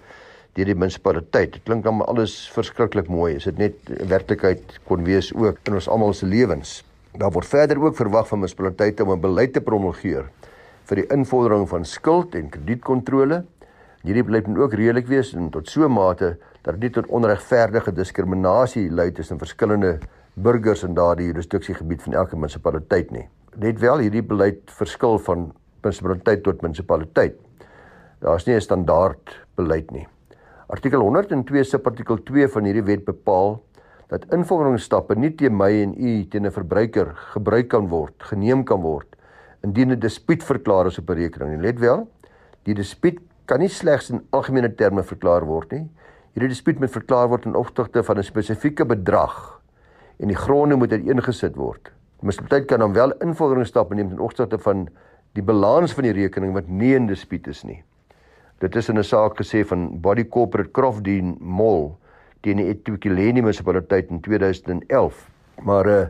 deur 0.58 0.66
die 0.66 0.76
munisipaliteit. 0.76 1.54
Dit 1.54 1.64
klink 1.70 1.84
dan 1.86 2.02
alles 2.06 2.50
verskriklik 2.54 3.10
mooi. 3.10 3.36
Is 3.38 3.46
dit 3.46 3.58
net 3.62 3.94
werklikheid 4.10 4.80
kon 4.90 5.06
wees 5.06 5.30
ook 5.36 5.62
in 5.70 5.78
ons 5.78 5.90
almal 5.90 6.14
se 6.18 6.26
lewens. 6.26 6.80
Daar 7.18 7.34
word 7.34 7.46
verder 7.50 7.82
ook 7.82 7.98
verwag 7.98 8.28
van 8.28 8.42
munisipaliteite 8.42 9.04
om 9.04 9.14
'n 9.14 9.22
beleid 9.22 9.54
te 9.54 9.62
promulgeer 9.62 10.26
vir 10.90 10.96
die 10.96 11.08
invordering 11.14 11.68
van 11.70 11.86
skuld 11.86 12.36
en 12.36 12.50
kredietkontrole 12.50 13.44
Hierdie 14.00 14.24
beleid 14.24 14.48
moet 14.48 14.62
ook 14.64 14.74
redelik 14.80 15.10
wees 15.12 15.34
en 15.36 15.50
tot 15.52 15.68
so 15.68 15.88
mate 15.92 16.38
dat 16.64 16.78
dit 16.78 16.86
nie 16.86 16.92
tot 16.96 17.10
onregverdige 17.12 17.92
diskriminasie 17.92 18.86
lei 18.92 19.10
tussen 19.12 19.40
verskillende 19.42 19.98
burgers 20.40 20.86
in 20.88 20.96
daardie 20.96 21.28
jurisdiksiegebied 21.28 22.06
van 22.06 22.16
elke 22.22 22.40
munisipaliteit 22.40 23.12
nie. 23.12 23.26
Net 23.60 23.82
wel 23.84 24.06
hierdie 24.06 24.24
beleid 24.24 24.72
verskil 24.72 25.20
van 25.26 25.50
munisipaliteit 25.84 26.46
tot 26.46 26.64
munisipaliteit. 26.64 27.36
Daar's 28.24 28.48
nie 28.48 28.56
'n 28.56 28.62
standaard 28.62 29.36
beleid 29.56 29.92
nie. 29.92 30.08
Artikel 30.70 31.02
102 31.02 31.64
subartikel 31.64 32.24
2 32.24 32.48
van 32.48 32.64
hierdie 32.64 32.84
wet 32.84 33.06
bepaal 33.06 33.62
dat 34.08 34.26
invorderingsstappe 34.32 35.16
nie 35.16 35.36
teen 35.36 35.58
my 35.58 35.72
en 35.84 35.94
u 35.98 36.26
teen 36.26 36.46
'n 36.46 36.52
verbruiker 36.52 37.16
gebruik 37.34 37.68
kan 37.68 37.88
word, 37.88 38.14
geneem 38.18 38.64
kan 38.64 38.82
word 38.82 39.16
indien 39.62 39.92
'n 39.92 40.00
dispuut 40.00 40.44
verklaar 40.44 40.86
is 40.86 41.00
op 41.00 41.10
'n 41.10 41.14
rekening. 41.14 41.62
Let 41.62 41.80
wel, 41.80 42.08
die 42.64 42.74
dispuut 42.74 43.20
kan 43.50 43.64
nie 43.64 43.72
slegs 43.74 44.12
in 44.14 44.22
algemene 44.36 44.70
terme 44.78 45.04
verklaar 45.04 45.46
word 45.50 45.74
nie. 45.74 45.86
Hierdie 46.36 46.52
dispuut 46.54 46.80
moet 46.80 46.94
verklaar 46.94 47.30
word 47.32 47.48
in 47.50 47.58
opsigte 47.58 48.04
van 48.06 48.18
'n 48.18 48.24
spesifieke 48.24 48.86
bedrag 48.86 49.60
en 50.20 50.28
die 50.28 50.38
gronde 50.38 50.76
moet 50.76 50.92
uiteengesit 50.92 51.56
word. 51.56 51.92
Munisipaliteit 52.22 52.68
kan 52.68 52.80
dan 52.80 52.94
wel 52.94 53.12
invorderingsstappe 53.24 53.96
neem 53.96 54.12
in 54.12 54.20
opsigte 54.20 54.60
van 54.60 54.88
die 55.34 55.44
balans 55.44 55.94
van 55.94 56.04
die 56.04 56.14
rekening 56.14 56.54
wat 56.54 56.68
nie 56.68 56.94
in 56.96 57.08
dispuut 57.08 57.48
is 57.48 57.64
nie. 57.64 57.84
Dit 58.60 58.76
is 58.76 58.90
in 58.90 58.98
'n 58.98 59.04
saak 59.04 59.40
gesê 59.40 59.66
van 59.66 60.02
Body 60.02 60.28
Corporate 60.28 60.72
Crofdene 60.72 61.36
Mall 61.40 61.96
teen 62.42 62.58
die 62.58 62.68
eThekwini 62.68 63.42
munisipaliteit 63.42 64.10
in 64.10 64.22
2011. 64.22 65.30
Maar 65.64 65.88
uh, 65.88 66.08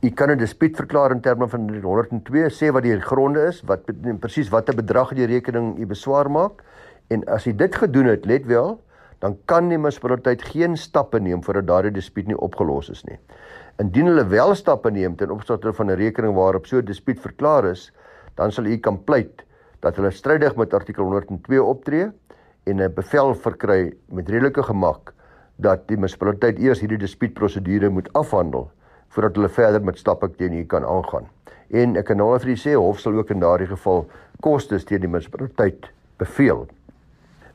U 0.00 0.10
kan 0.10 0.30
'n 0.30 0.38
dispuut 0.38 0.76
verklaar 0.76 1.10
in 1.10 1.20
terme 1.20 1.48
van 1.48 1.68
102 1.82 2.48
sê 2.50 2.72
wat 2.72 2.82
die 2.82 3.00
gronde 3.00 3.46
is, 3.46 3.62
wat 3.62 3.80
presies 4.20 4.48
watter 4.48 4.74
bedrag 4.74 5.14
die 5.14 5.26
rekening 5.26 5.78
u 5.78 5.86
beswaar 5.86 6.30
maak. 6.30 6.62
En 7.08 7.24
as 7.24 7.46
u 7.46 7.52
dit 7.52 7.74
gedoen 7.74 8.06
het, 8.06 8.24
let 8.24 8.46
wel, 8.46 8.80
dan 9.18 9.36
kan 9.44 9.68
die 9.68 9.78
munisipaliteit 9.78 10.42
geen 10.42 10.76
stappe 10.76 11.20
neem 11.20 11.42
voordat 11.44 11.66
daardie 11.66 11.92
dispuut 11.92 12.26
nie 12.26 12.38
opgelos 12.38 12.88
is 12.90 13.04
nie. 13.04 13.18
Indien 13.78 14.06
hulle 14.06 14.24
wel 14.26 14.54
stappe 14.54 14.90
neem 14.90 15.16
ten 15.16 15.30
opsigte 15.30 15.72
van 15.72 15.90
'n 15.90 15.96
rekening 15.96 16.34
waarop 16.34 16.66
so 16.66 16.78
'n 16.78 16.84
dispuut 16.84 17.20
verklaar 17.20 17.64
is, 17.64 17.92
dan 18.34 18.52
sal 18.52 18.64
u 18.64 18.76
kan 18.78 19.04
pleit 19.04 19.44
dat 19.80 19.96
hulle 19.96 20.10
strydig 20.10 20.56
met 20.56 20.74
artikel 20.74 21.04
102 21.04 21.62
optree 21.62 22.10
en 22.64 22.80
'n 22.80 22.94
bevel 22.94 23.34
verkry 23.34 23.92
met 24.08 24.28
redelike 24.28 24.62
gemak 24.62 25.14
dat 25.56 25.88
die 25.88 25.96
munisipaliteit 25.96 26.58
eers 26.58 26.80
hierdie 26.80 26.98
dispuutprosedure 26.98 27.88
moet 27.88 28.12
afhandel 28.12 28.70
voordat 29.10 29.36
hulle 29.36 29.48
verder 29.48 29.82
met 29.84 29.98
stappe 29.98 30.30
teen 30.38 30.52
u 30.52 30.64
kan 30.64 30.86
aangaan. 30.86 31.28
En 31.70 31.96
ek 31.96 32.08
kan 32.10 32.18
nou 32.18 32.32
vir 32.38 32.54
u 32.54 32.56
sê 32.58 32.74
hof 32.74 33.00
sal 33.02 33.18
ook 33.18 33.30
in 33.34 33.42
daardie 33.42 33.68
geval 33.70 34.06
kostes 34.42 34.86
teen 34.86 35.02
die 35.02 35.10
munisipaliteit 35.10 35.90
beveel. 36.18 36.66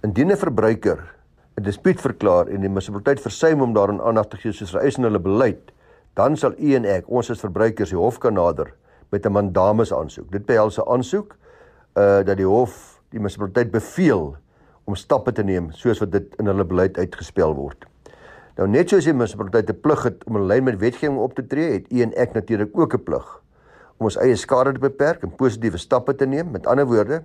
Indien 0.04 0.32
'n 0.32 0.38
verbruiker 0.38 1.00
'n 1.58 1.63
dispuut 1.63 2.02
verklaar 2.02 2.48
en 2.48 2.62
die 2.62 2.70
munisipaliteit 2.70 3.22
versuim 3.22 3.62
om 3.62 3.74
daaraan 3.74 4.02
aandag 4.02 4.28
te 4.28 4.38
gee 4.38 4.52
soos 4.52 4.72
vereis 4.72 4.98
in 4.98 5.04
hulle 5.04 5.20
beleid, 5.20 5.72
dan 6.13 6.38
sal 6.38 6.54
u 6.58 6.74
en 6.76 6.86
ek, 6.86 7.08
ons 7.08 7.30
as 7.32 7.39
verbruikers, 7.39 7.89
die 7.89 8.00
hof 8.00 8.18
kan 8.20 8.34
nader 8.34 8.74
met 9.12 9.26
'n 9.26 9.32
mandamus 9.32 9.94
aansoek. 9.94 10.32
Dit 10.32 10.46
behels 10.46 10.78
'n 10.78 10.88
aansoek 10.88 11.36
uh 11.96 12.24
dat 12.24 12.38
die 12.38 12.48
hof 12.48 13.02
die 13.10 13.20
munisipaliteit 13.20 13.72
beveel 13.72 14.36
om 14.84 14.96
stappe 14.96 15.32
te 15.32 15.44
neem 15.44 15.72
soos 15.72 16.00
wat 16.00 16.12
dit 16.12 16.36
in 16.39 16.46
hulle 16.46 16.65
beleid 16.65 16.98
uitgespel 16.98 17.56
word. 17.56 17.86
Nou 18.56 18.68
net 18.72 18.89
soos 18.89 19.04
die 19.04 19.13
munisipaliteit 19.13 19.70
'n 19.70 19.82
plig 19.82 20.04
het 20.04 20.24
om 20.26 20.38
in 20.38 20.48
lyn 20.48 20.63
met 20.63 20.80
wetgewing 20.80 21.18
op 21.20 21.34
te 21.36 21.48
tree, 21.48 21.72
het 21.72 21.91
u 21.91 22.02
en 22.02 22.13
ek 22.15 22.34
natuurlik 22.34 22.72
ook 22.74 22.94
'n 22.94 23.04
plig 23.04 23.41
om 23.98 24.06
ons 24.06 24.18
eie 24.18 24.36
skade 24.36 24.74
te 24.74 24.80
beperk 24.80 25.24
en 25.24 25.36
positiewe 25.36 25.78
stappe 25.78 26.15
te 26.15 26.26
neem. 26.26 26.52
Met 26.52 26.68
ander 26.68 26.86
woorde, 26.86 27.24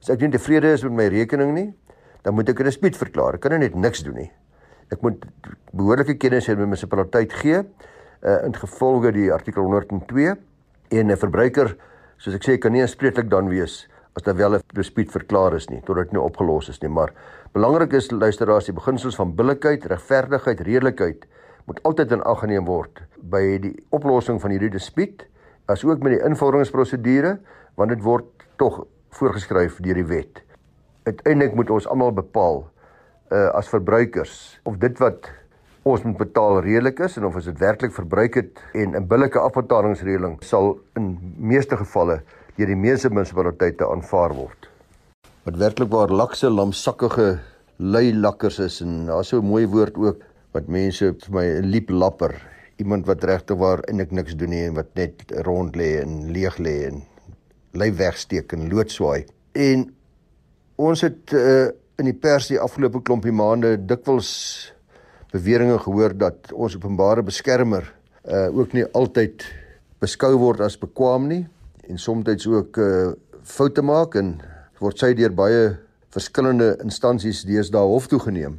as 0.00 0.08
ek 0.08 0.20
nie 0.20 0.30
tevrede 0.30 0.72
is 0.72 0.82
met 0.82 0.92
my 0.92 1.06
rekening 1.06 1.52
nie, 1.54 1.74
dan 2.22 2.34
moet 2.34 2.48
ek 2.48 2.60
'n 2.60 2.64
dispuut 2.64 2.96
verklaar. 2.96 3.34
Ek 3.34 3.40
kan 3.40 3.58
net 3.58 3.74
niks 3.74 4.02
doen 4.02 4.14
nie. 4.14 4.32
Ek 4.90 5.00
moet 5.02 5.24
behoorlike 5.72 6.16
kennis 6.16 6.46
hê 6.46 6.50
met 6.50 6.58
my 6.58 6.64
munisipaliteit 6.64 7.32
gee 7.32 7.64
uh, 8.22 8.44
in 8.44 8.54
gevolge 8.54 9.12
die 9.12 9.32
artikel 9.32 9.62
102 9.62 10.36
en 10.90 11.10
'n 11.10 11.16
verbruiker, 11.16 11.76
soos 12.16 12.34
ek 12.34 12.44
sê, 12.44 12.58
kan 12.58 12.72
nie 12.72 12.80
aanspreeklik 12.80 13.30
dan 13.30 13.48
wees 13.48 13.88
as 14.14 14.22
daar 14.22 14.36
wel 14.36 14.54
'n 14.54 14.62
dispuut 14.74 15.10
verklaar 15.10 15.54
is 15.54 15.68
nie 15.68 15.80
totdat 15.80 16.04
dit 16.04 16.12
nou 16.12 16.24
opgelos 16.24 16.68
is 16.68 16.80
nie, 16.80 16.90
maar 16.90 17.12
belangrik 17.52 17.92
is 17.92 18.10
luisteraars 18.10 18.70
die 18.70 18.74
beginsels 18.76 19.16
van 19.18 19.34
billikheid, 19.36 19.84
regverdigheid, 19.90 20.60
redelikheid 20.64 21.26
moet 21.68 21.82
altyd 21.86 22.14
in 22.16 22.24
ag 22.24 22.40
geneem 22.40 22.64
word 22.66 23.02
by 23.32 23.42
die 23.62 23.74
oplossing 23.92 24.40
van 24.42 24.54
hierdie 24.54 24.72
dispuut, 24.72 25.26
asook 25.70 26.00
met 26.02 26.16
die 26.16 26.22
invorderingsprosedure, 26.26 27.36
want 27.78 27.92
dit 27.92 28.02
word 28.02 28.26
tog 28.60 28.82
voorgeskryf 29.18 29.78
deur 29.84 30.00
die 30.00 30.08
wet. 30.08 30.40
Uiteindelik 31.04 31.54
moet 31.58 31.70
ons 31.76 31.86
almal 31.90 32.14
bepaal 32.16 32.64
uh 33.32 33.48
as 33.56 33.70
verbruikers 33.72 34.60
of 34.68 34.76
dit 34.80 34.98
wat 35.00 35.28
ons 35.88 36.02
moet 36.04 36.18
betaal 36.20 36.60
redelik 36.64 37.00
is 37.04 37.16
en 37.16 37.24
of 37.28 37.36
ons 37.36 37.48
dit 37.48 37.60
werklik 37.60 37.94
verbruik 37.96 38.36
het 38.40 38.60
en 38.72 38.96
'n 38.96 39.06
billike 39.08 39.38
afbetalingsreëling 39.38 40.36
sal 40.44 40.78
in 40.96 41.16
meeste 41.36 41.76
gevalle 41.76 42.22
deur 42.56 42.66
die 42.66 42.76
meeste 42.76 43.08
munisipaliteite 43.08 43.88
aanvaar 43.88 44.34
word. 44.36 44.71
Wat 45.42 45.56
werklik 45.58 45.90
waar 45.90 46.12
lakse 46.14 46.46
lamsakkige 46.46 47.40
lui 47.82 48.12
lakkers 48.14 48.60
is 48.62 48.76
en 48.84 49.08
daar's 49.08 49.32
so 49.32 49.40
'n 49.40 49.46
mooi 49.46 49.66
woord 49.66 49.96
ook 49.98 50.22
wat 50.54 50.68
mense 50.68 51.14
vir 51.18 51.32
my 51.34 51.46
'n 51.46 51.66
liep 51.66 51.90
lapper, 51.90 52.34
iemand 52.76 53.06
wat 53.06 53.24
regtig 53.24 53.56
waar 53.58 53.82
eintlik 53.88 54.10
niks 54.10 54.36
doen 54.36 54.48
nie 54.48 54.66
en 54.66 54.74
wat 54.74 54.94
net 54.94 55.14
rond 55.42 55.74
lê 55.76 56.00
en 56.00 56.30
leeg 56.30 56.58
lê 56.58 56.86
en 56.86 57.02
lê 57.74 57.90
wegsteek 57.90 58.52
en 58.52 58.68
loodswaai. 58.70 59.26
En 59.52 59.94
ons 60.76 61.00
het 61.00 61.32
uh, 61.32 61.70
in 61.98 62.04
die 62.04 62.14
pers 62.14 62.46
die 62.46 62.60
afgelope 62.60 63.02
klompie 63.02 63.32
maande 63.32 63.86
dikwels 63.86 64.72
beweringe 65.32 65.78
gehoor 65.78 66.16
dat 66.16 66.52
ons 66.52 66.76
openbare 66.76 67.22
beskermer 67.22 67.94
uh 68.24 68.58
ook 68.58 68.72
nie 68.72 68.84
altyd 68.94 69.42
beskou 69.98 70.38
word 70.38 70.60
as 70.60 70.78
bekwam 70.78 71.26
nie 71.26 71.48
en 71.88 71.98
soms 71.98 72.46
ook 72.46 72.76
uh 72.76 73.12
foute 73.42 73.82
maak 73.82 74.14
en 74.14 74.40
word 74.82 74.98
sy 74.98 75.12
deur 75.14 75.32
baie 75.34 75.76
verskillende 76.12 76.74
instansies 76.82 77.44
deesdae 77.48 77.86
hof 77.86 78.08
toe 78.10 78.20
geneem. 78.20 78.58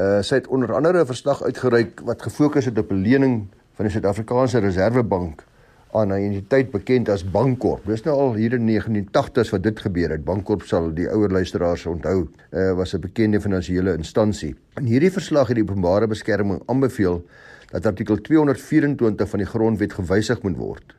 Uh 0.00 0.22
sy 0.26 0.40
het 0.40 0.46
onder 0.48 0.74
andere 0.74 1.02
'n 1.02 1.06
verslag 1.06 1.42
uitgereik 1.42 2.00
wat 2.04 2.22
gefokus 2.22 2.64
het 2.64 2.78
op 2.78 2.90
'n 2.90 3.02
lening 3.02 3.48
van 3.76 3.86
die 3.86 3.92
Suid-Afrikaanse 3.92 4.58
Reserwebank 4.58 5.44
aan 5.92 6.08
'n 6.08 6.22
entiteit 6.30 6.70
bekend 6.70 7.08
as 7.08 7.24
Bankorp. 7.30 7.86
Dis 7.86 8.02
nou 8.02 8.16
al 8.16 8.34
hier 8.34 8.52
in 8.52 8.66
1980s 8.66 9.50
wat 9.50 9.62
dit 9.62 9.80
gebeur 9.80 10.10
het. 10.10 10.24
Bankorp 10.24 10.62
sal 10.62 10.94
die 10.94 11.08
ouer 11.10 11.30
luisteraars 11.30 11.86
onthou, 11.86 12.28
uh 12.52 12.72
was 12.72 12.94
'n 12.94 13.00
bekende 13.00 13.40
finansiële 13.40 13.96
instansie. 13.96 14.54
In 14.76 14.86
hierdie 14.86 15.12
verslag 15.12 15.48
het 15.48 15.56
die 15.56 15.64
openbare 15.64 16.06
beskerming 16.06 16.62
aanbeveel 16.66 17.24
dat 17.70 17.86
artikel 17.86 18.16
224 18.16 19.28
van 19.28 19.38
die 19.38 19.48
grondwet 19.48 19.92
gewysig 19.92 20.42
moet 20.42 20.56
word. 20.56 20.94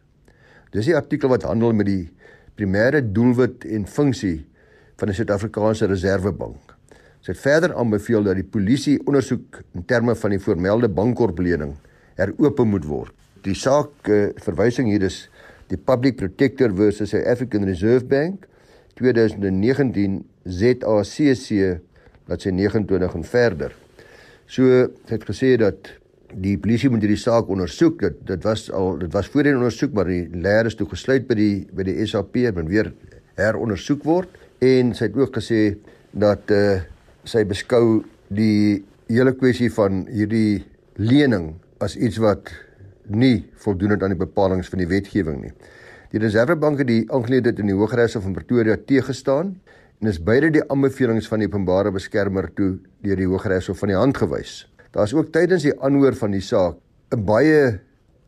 Dis 0.71 0.85
die 0.85 0.95
artikel 0.95 1.29
wat 1.29 1.43
handel 1.43 1.73
met 1.73 1.85
die 1.85 2.11
primêre 2.55 3.11
doelwit 3.11 3.65
en 3.65 3.87
funksie 3.87 4.45
van 4.99 5.11
die 5.11 5.17
Suid-Afrikaanse 5.17 5.89
Reserwebank. 5.91 6.75
Sy 7.25 7.33
het 7.33 7.41
verder 7.41 7.73
aanbeveel 7.73 8.27
dat 8.27 8.37
die 8.37 8.47
polisie 8.47 8.99
ondersoek 9.03 9.61
in 9.73 9.85
terme 9.89 10.15
van 10.15 10.35
die 10.35 10.41
voormelde 10.41 10.89
bankkorplening 10.93 11.73
heropen 12.19 12.69
moet 12.69 12.85
word. 12.85 13.13
Die 13.45 13.55
saak 13.57 14.09
uh, 14.09 14.27
verwysing 14.45 14.91
hier 14.91 15.03
is 15.05 15.25
die 15.71 15.79
Public 15.81 16.19
Protector 16.19 16.73
versus 16.77 17.11
South 17.11 17.25
African 17.25 17.65
Reserve 17.65 18.05
Bank 18.05 18.45
2019 18.99 20.21
ZACC 20.45 21.81
wat 22.29 22.45
sy 22.45 22.53
29 22.53 23.17
en 23.19 23.27
verder. 23.27 23.73
So 24.45 24.85
het 25.09 25.25
gesê 25.25 25.55
dat 25.61 25.89
die 26.29 26.55
polisie 26.61 26.89
moet 26.93 27.03
hierdie 27.05 27.19
saak 27.19 27.49
ondersoek. 27.49 27.99
Dit 28.05 28.21
dit 28.29 28.45
was 28.45 28.67
al 28.69 28.99
dit 29.01 29.11
was 29.13 29.29
voorheen 29.33 29.59
ondersoek, 29.59 29.93
maar 29.97 30.09
die 30.09 30.23
leer 30.29 30.69
is 30.69 30.77
toe 30.77 30.87
gesluit 30.89 31.27
by 31.29 31.37
die 31.41 31.53
by 31.73 31.85
die 31.89 31.97
SAP 32.05 32.37
en 32.53 32.69
weer 32.69 32.93
herondersoek 33.35 34.05
word 34.07 34.44
en 34.65 34.93
sy 34.97 35.09
het 35.09 35.17
ook 35.19 35.37
gesê 35.37 35.61
dat 36.15 36.51
uh, 36.53 36.81
sy 37.27 37.43
beskou 37.47 38.03
die 38.33 38.83
hele 39.11 39.35
kwessie 39.37 39.69
van 39.73 40.05
hierdie 40.09 40.63
lening 40.97 41.53
as 41.83 41.97
iets 41.97 42.17
wat 42.23 42.51
nie 43.11 43.45
voldoen 43.61 43.95
aan 43.95 44.13
die 44.15 44.21
bepalinge 44.21 44.65
van 44.65 44.81
die 44.81 44.89
wetgewing 44.89 45.41
nie. 45.43 45.53
Die 46.13 46.21
Reservebank 46.21 46.81
het 46.81 46.89
die 46.89 47.03
aangeleentheid 47.13 47.59
in 47.59 47.69
die 47.69 47.75
Hooggeregshof 47.77 48.23
van 48.25 48.35
Pretoria 48.37 48.77
teëgestaan 48.79 49.51
en 50.01 50.09
is 50.09 50.21
beide 50.21 50.51
die 50.53 50.63
aanbevelings 50.71 51.27
van 51.31 51.43
die 51.43 51.49
openbare 51.49 51.91
beskermer 51.93 52.47
toe 52.55 52.75
deur 53.05 53.19
die 53.19 53.27
Hooggeregshof 53.29 53.81
van 53.83 53.91
die 53.91 53.99
hand 53.99 54.17
gewys. 54.17 54.63
Daar's 54.95 55.13
ook 55.13 55.33
tydens 55.35 55.65
die 55.67 55.75
aanhoor 55.83 56.15
van 56.15 56.31
die 56.31 56.43
saak 56.43 56.79
'n 57.11 57.25
baie 57.25 57.79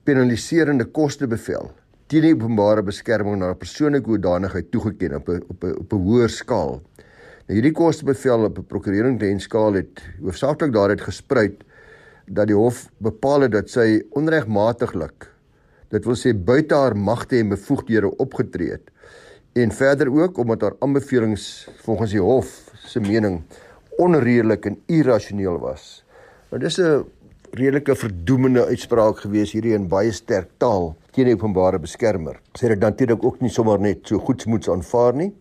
penaliserende 0.03 0.85
kostebevel 0.85 1.71
teen 2.07 2.23
die 2.23 2.33
openbare 2.33 2.83
beskerming 2.87 3.41
na 3.41 3.53
persoonlike 3.53 4.07
hoedanigheid 4.07 4.71
toegeken 4.71 5.15
op 5.15 5.29
'n 5.29 5.43
op 5.47 5.63
'n 5.63 5.75
op 5.79 5.93
'n 5.93 6.03
hoër 6.07 6.29
skaal. 6.29 6.81
Nou 7.47 7.53
hierdie 7.55 7.71
kostebevel 7.71 8.45
op 8.45 8.57
'n 8.57 8.65
prokureuringdiens 8.65 9.43
skaal 9.43 9.73
het 9.73 10.03
hoofsaaklik 10.21 10.73
daaruit 10.73 11.01
gespruit 11.01 11.63
dat 12.25 12.47
die 12.47 12.55
hof 12.55 12.89
bepaal 12.97 13.41
het 13.41 13.51
dat 13.51 13.69
sy 13.69 14.03
onregmatiglik 14.09 15.31
dit 15.89 16.05
wil 16.05 16.15
sê 16.15 16.33
buite 16.33 16.75
haar 16.75 16.95
magte 16.95 17.39
en 17.39 17.49
bevoegdhede 17.49 18.17
opgetree 18.17 18.71
het 18.71 18.91
en 19.53 19.71
verder 19.71 20.11
ook 20.11 20.37
omdat 20.37 20.61
haar 20.61 20.75
aanbevelings 20.79 21.69
volgens 21.83 22.11
die 22.11 22.21
hof 22.21 22.71
se 22.85 22.99
mening 22.99 23.41
onredelik 23.97 24.65
en 24.65 24.77
irrasioneel 24.85 25.59
was. 25.59 26.03
Maar 26.49 26.59
dis 26.59 26.77
'n 26.77 27.03
redelike 27.57 27.95
verdoemende 27.97 28.65
uitspraak 28.69 29.23
gewees 29.23 29.51
hierdie 29.55 29.73
in 29.73 29.87
baie 29.89 30.11
sterk 30.13 30.51
taal 30.61 30.91
teen 31.15 31.29
die 31.29 31.33
openbare 31.33 31.79
beskermer. 31.81 32.37
Sy 32.53 32.69
het 32.69 32.83
natuurlik 32.83 33.23
ook 33.25 33.39
nie 33.41 33.49
sommer 33.53 33.81
net 33.81 34.03
so 34.05 34.21
goedsmoeds 34.21 34.69
aanvaar 34.69 35.17
nie. 35.17 35.31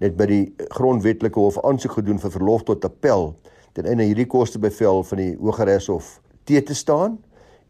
Net 0.00 0.16
by 0.16 0.28
die 0.30 0.40
grondwetlike 0.72 1.36
hof 1.36 1.58
aansoek 1.68 1.98
gedoen 1.98 2.22
vir 2.22 2.32
verlof 2.32 2.64
tot 2.70 2.86
appel 2.88 3.34
ten 3.76 3.90
einde 3.90 4.08
hierdie 4.08 4.28
kostebevel 4.30 5.04
van 5.10 5.20
die 5.20 5.34
Hooggeregshof 5.36 6.16
te 6.48 6.62
te 6.64 6.74
staan 6.74 7.20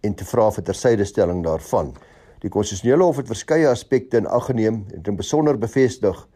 en 0.07 0.14
te 0.14 0.24
vra 0.24 0.46
vir 0.55 0.68
tersydestelling 0.70 1.42
daarvan. 1.44 1.90
Die 2.40 2.53
konstitusionele 2.53 3.11
hof 3.11 3.18
het 3.20 3.29
verskeie 3.29 3.68
aspekte 3.68 4.22
in 4.22 4.31
ag 4.31 4.46
geneem 4.53 4.85
en 4.94 5.03
in 5.03 5.18
besonder 5.18 5.59
bevestig 5.59 6.26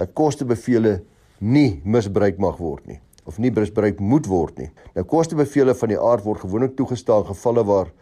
dat 0.00 0.16
kostebevele 0.16 1.02
nie 1.38 1.82
misbruik 1.84 2.40
mag 2.40 2.56
word 2.58 2.88
nie 2.88 3.02
of 3.26 3.38
nie 3.38 3.52
misbruik 3.54 4.00
moet 4.00 4.26
word 4.26 4.58
nie. 4.58 4.70
Nou 4.96 5.04
kostebevele 5.08 5.74
van 5.78 5.92
die 5.92 6.00
aard 6.00 6.24
word 6.26 6.42
gewoonlik 6.42 6.76
toegestaan 6.78 7.26
gevalle 7.28 7.64
waar 7.68 7.92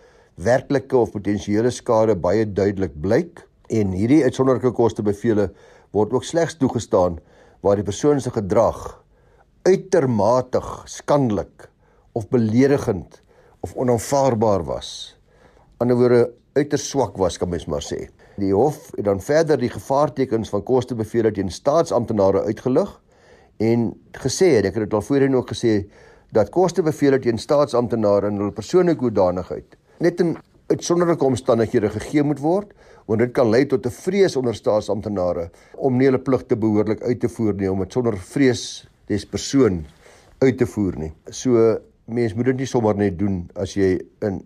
werklike 0.40 0.96
of 0.96 1.12
potensiële 1.12 1.70
skade 1.74 2.16
baie 2.16 2.46
duidelik 2.46 2.94
blyk 3.02 3.44
en 3.70 3.92
hierdie 3.94 4.22
uitsonderlike 4.24 4.72
kostebevele 4.76 5.50
word 5.94 6.14
ook 6.16 6.24
slegs 6.24 6.56
toegestaan 6.58 7.18
waar 7.60 7.76
die 7.76 7.86
persoon 7.86 8.20
se 8.20 8.32
gedrag 8.32 8.80
uitermate 9.68 10.62
skandelik 10.88 11.68
of 12.16 12.28
beledigend 12.32 13.20
of 13.60 13.74
onaanvaarbaar 13.76 14.64
was. 14.64 15.16
Anderswoorde 15.78 16.30
uiters 16.56 16.88
swak 16.88 17.18
was 17.20 17.36
kan 17.38 17.50
mens 17.52 17.66
maar 17.68 17.84
sê. 17.84 18.08
Die 18.40 18.54
hof 18.56 18.88
het 18.96 19.04
dan 19.04 19.20
verder 19.20 19.60
die 19.60 19.70
gevaartekens 19.70 20.50
van 20.52 20.64
kostebevele 20.64 21.32
teen 21.36 21.52
staatsamptenare 21.52 22.46
uitgelig 22.48 22.96
en 23.60 23.90
gesê 24.24 24.54
het 24.56 24.70
ek 24.70 24.78
het 24.78 24.88
dit 24.88 24.96
al 24.98 25.06
voorheen 25.06 25.36
ook 25.36 25.52
gesê 25.54 25.74
dat 26.32 26.52
kostebevele 26.54 27.18
teen 27.18 27.38
staatsamptenare 27.38 28.30
in 28.32 28.40
hul 28.40 28.54
persoonlike 28.56 29.04
hoedanigheid 29.06 29.76
net 30.00 30.20
in 30.20 30.36
uitsonderlike 30.70 31.24
omstandighede 31.24 31.90
gegee 31.96 32.22
moet 32.22 32.40
word 32.40 32.74
want 33.10 33.24
dit 33.24 33.32
kan 33.34 33.50
lei 33.50 33.64
tot 33.66 33.86
'n 33.86 33.90
vrees 33.90 34.36
onder 34.36 34.54
staatsamptenare 34.54 35.50
om 35.76 35.96
nie 35.96 36.06
hulle 36.06 36.22
pligte 36.22 36.56
behoorlik 36.56 37.02
uit 37.02 37.20
te 37.20 37.28
voer 37.28 37.54
nie 37.54 37.70
om 37.70 37.78
dit 37.78 37.92
sonder 37.92 38.16
vrees 38.16 38.86
des 39.08 39.24
persoon 39.26 39.84
uit 40.38 40.58
te 40.58 40.66
voer 40.66 40.96
nie. 40.96 41.12
So 41.30 41.78
mens 42.06 42.34
moet 42.34 42.44
dit 42.52 42.62
nie 42.62 42.66
sommer 42.66 42.96
net 42.96 43.18
doen 43.18 43.50
as 43.54 43.74
jy 43.74 44.00
in 44.22 44.44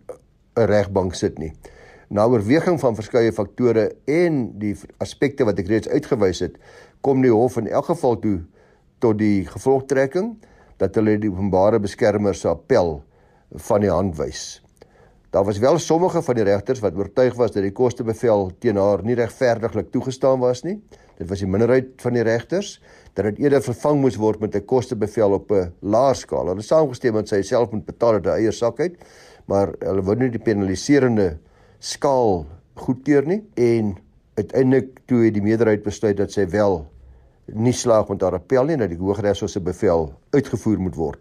'n 0.57 0.67
regbank 0.67 1.15
sit 1.15 1.39
nie. 1.39 1.53
Na 2.11 2.27
oorweging 2.27 2.81
van 2.81 2.95
verskeie 2.95 3.33
faktore 3.33 3.93
en 4.07 4.59
die 4.59 4.77
aspekte 4.99 5.45
wat 5.45 5.59
ek 5.59 5.69
reeds 5.69 5.89
uitgewys 5.89 6.41
het, 6.41 6.59
kom 7.01 7.23
die 7.23 7.31
hof 7.31 7.57
in 7.57 7.67
elk 7.67 7.85
geval 7.85 8.17
toe 8.17 8.41
tot 9.05 9.21
die 9.21 9.45
gevolgtrekking 9.49 10.35
dat 10.81 10.97
hulle 10.99 11.19
die 11.21 11.31
openbare 11.31 11.81
beskermer 11.83 12.37
se 12.37 12.49
appel 12.51 13.03
van 13.69 13.85
die 13.85 13.93
hand 13.93 14.17
wys. 14.19 14.61
Daar 15.35 15.45
was 15.45 15.59
wel 15.59 15.79
sommige 15.83 16.23
van 16.23 16.39
die 16.39 16.47
regters 16.47 16.81
wat 16.83 16.95
oortuig 16.95 17.35
was 17.35 17.53
dat 17.53 17.65
die 17.67 17.75
kostebevel 17.75 18.53
teen 18.63 18.79
haar 18.79 19.03
nie 19.03 19.17
regverdiglik 19.19 19.91
toegestaan 19.91 20.39
was 20.39 20.63
nie. 20.63 20.77
Dit 21.19 21.29
was 21.31 21.43
die 21.43 21.49
minderheid 21.51 21.91
van 22.03 22.15
die 22.15 22.23
regters 22.27 22.77
dat 23.15 23.27
dit 23.29 23.43
eerder 23.45 23.63
vervang 23.63 24.01
moes 24.03 24.19
word 24.19 24.41
met 24.41 24.55
'n 24.55 24.65
kostebevel 24.65 25.35
op 25.35 25.51
'n 25.51 25.73
laer 25.83 26.15
skaal. 26.15 26.49
Hulle 26.49 26.63
saamgestem 26.63 27.15
dat 27.15 27.29
sy 27.29 27.43
self 27.43 27.71
moet 27.73 27.85
betaal 27.85 28.15
uit 28.15 28.27
haar 28.27 28.39
eie 28.39 28.53
sak 28.53 28.81
uit, 28.81 28.97
maar 29.47 29.75
hulle 29.81 30.03
wou 30.03 30.17
nie 30.17 30.31
die 30.31 30.43
penaliserende 30.43 31.39
skaal 31.79 32.47
goedkeur 32.75 33.27
nie 33.27 33.43
en 33.55 33.97
uiteindelik 34.35 35.01
toe 35.07 35.25
het 35.25 35.35
die 35.35 35.43
meerderheid 35.43 35.83
besluit 35.83 36.17
dat 36.17 36.33
sy 36.33 36.47
wel 36.47 36.87
nie 37.53 37.73
slaag 37.73 38.09
met 38.09 38.23
haar 38.23 38.39
appel 38.39 38.65
nie 38.65 38.77
dat 38.77 38.89
die 38.89 38.99
Hooggeregshof 38.99 39.51
se 39.51 39.61
bevel 39.61 40.13
uitgevoer 40.31 40.79
moet 40.81 40.95
word. 40.97 41.21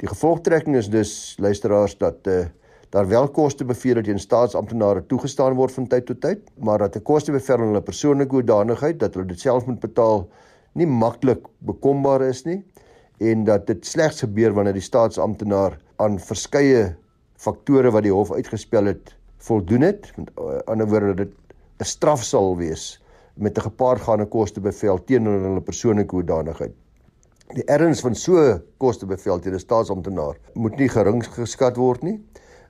Die 0.00 0.08
gevolgtrekking 0.08 0.76
is 0.76 0.88
dus 0.90 1.36
luisteraars 1.38 1.98
dat 1.98 2.26
uh, 2.26 2.46
daar 2.90 3.08
wel 3.08 3.28
kostebevele 3.28 4.02
teen 4.02 4.18
staatsamptenare 4.18 5.06
toegestaan 5.06 5.54
word 5.54 5.72
van 5.72 5.86
tyd 5.86 6.06
tot 6.06 6.20
tyd, 6.20 6.40
maar 6.58 6.78
dat 6.78 6.96
'n 6.96 7.02
kostebevel 7.02 7.58
in 7.58 7.66
hulle 7.70 7.82
persoonlike 7.82 8.34
hoedanigheid 8.34 8.98
dat 8.98 9.14
hulle 9.14 9.26
dit 9.26 9.40
self 9.40 9.66
moet 9.66 9.80
betaal 9.80 10.28
nie 10.72 10.86
maklik 10.86 11.46
bekombaar 11.58 12.22
is 12.22 12.44
nie 12.44 12.64
en 13.18 13.44
dat 13.44 13.66
dit 13.66 13.86
slegs 13.86 14.20
gebeur 14.20 14.52
wanneer 14.52 14.72
die 14.72 14.82
staatsamptenaar 14.82 15.78
aan 15.96 16.18
verskeie 16.18 16.96
faktore 17.36 17.90
wat 17.90 18.02
die 18.02 18.12
hof 18.12 18.32
uitgespel 18.32 18.84
het 18.84 19.14
voldoen 19.38 19.80
het. 19.80 20.12
Met 20.16 20.30
uh, 20.38 20.58
ander 20.66 20.88
woorde 20.88 21.14
dit 21.14 21.32
'n 21.80 21.84
straf 21.84 22.24
sal 22.24 22.56
wees 22.56 22.99
met 23.40 23.58
'n 23.58 23.60
gepaardgaande 23.60 24.26
kostebevel 24.26 25.04
teenoor 25.04 25.40
hulle 25.40 25.60
persoonlike 25.60 26.14
hoedanigheid. 26.14 26.74
Die 27.54 27.64
erns 27.64 28.00
van 28.00 28.14
so 28.14 28.60
kostebevel 28.76 29.38
teen 29.38 29.54
'n 29.54 29.58
staatsamptenaar 29.58 30.36
moet 30.54 30.76
nie 30.76 30.88
gering 30.88 31.24
geskat 31.26 31.76
word 31.76 32.02
nie 32.02 32.20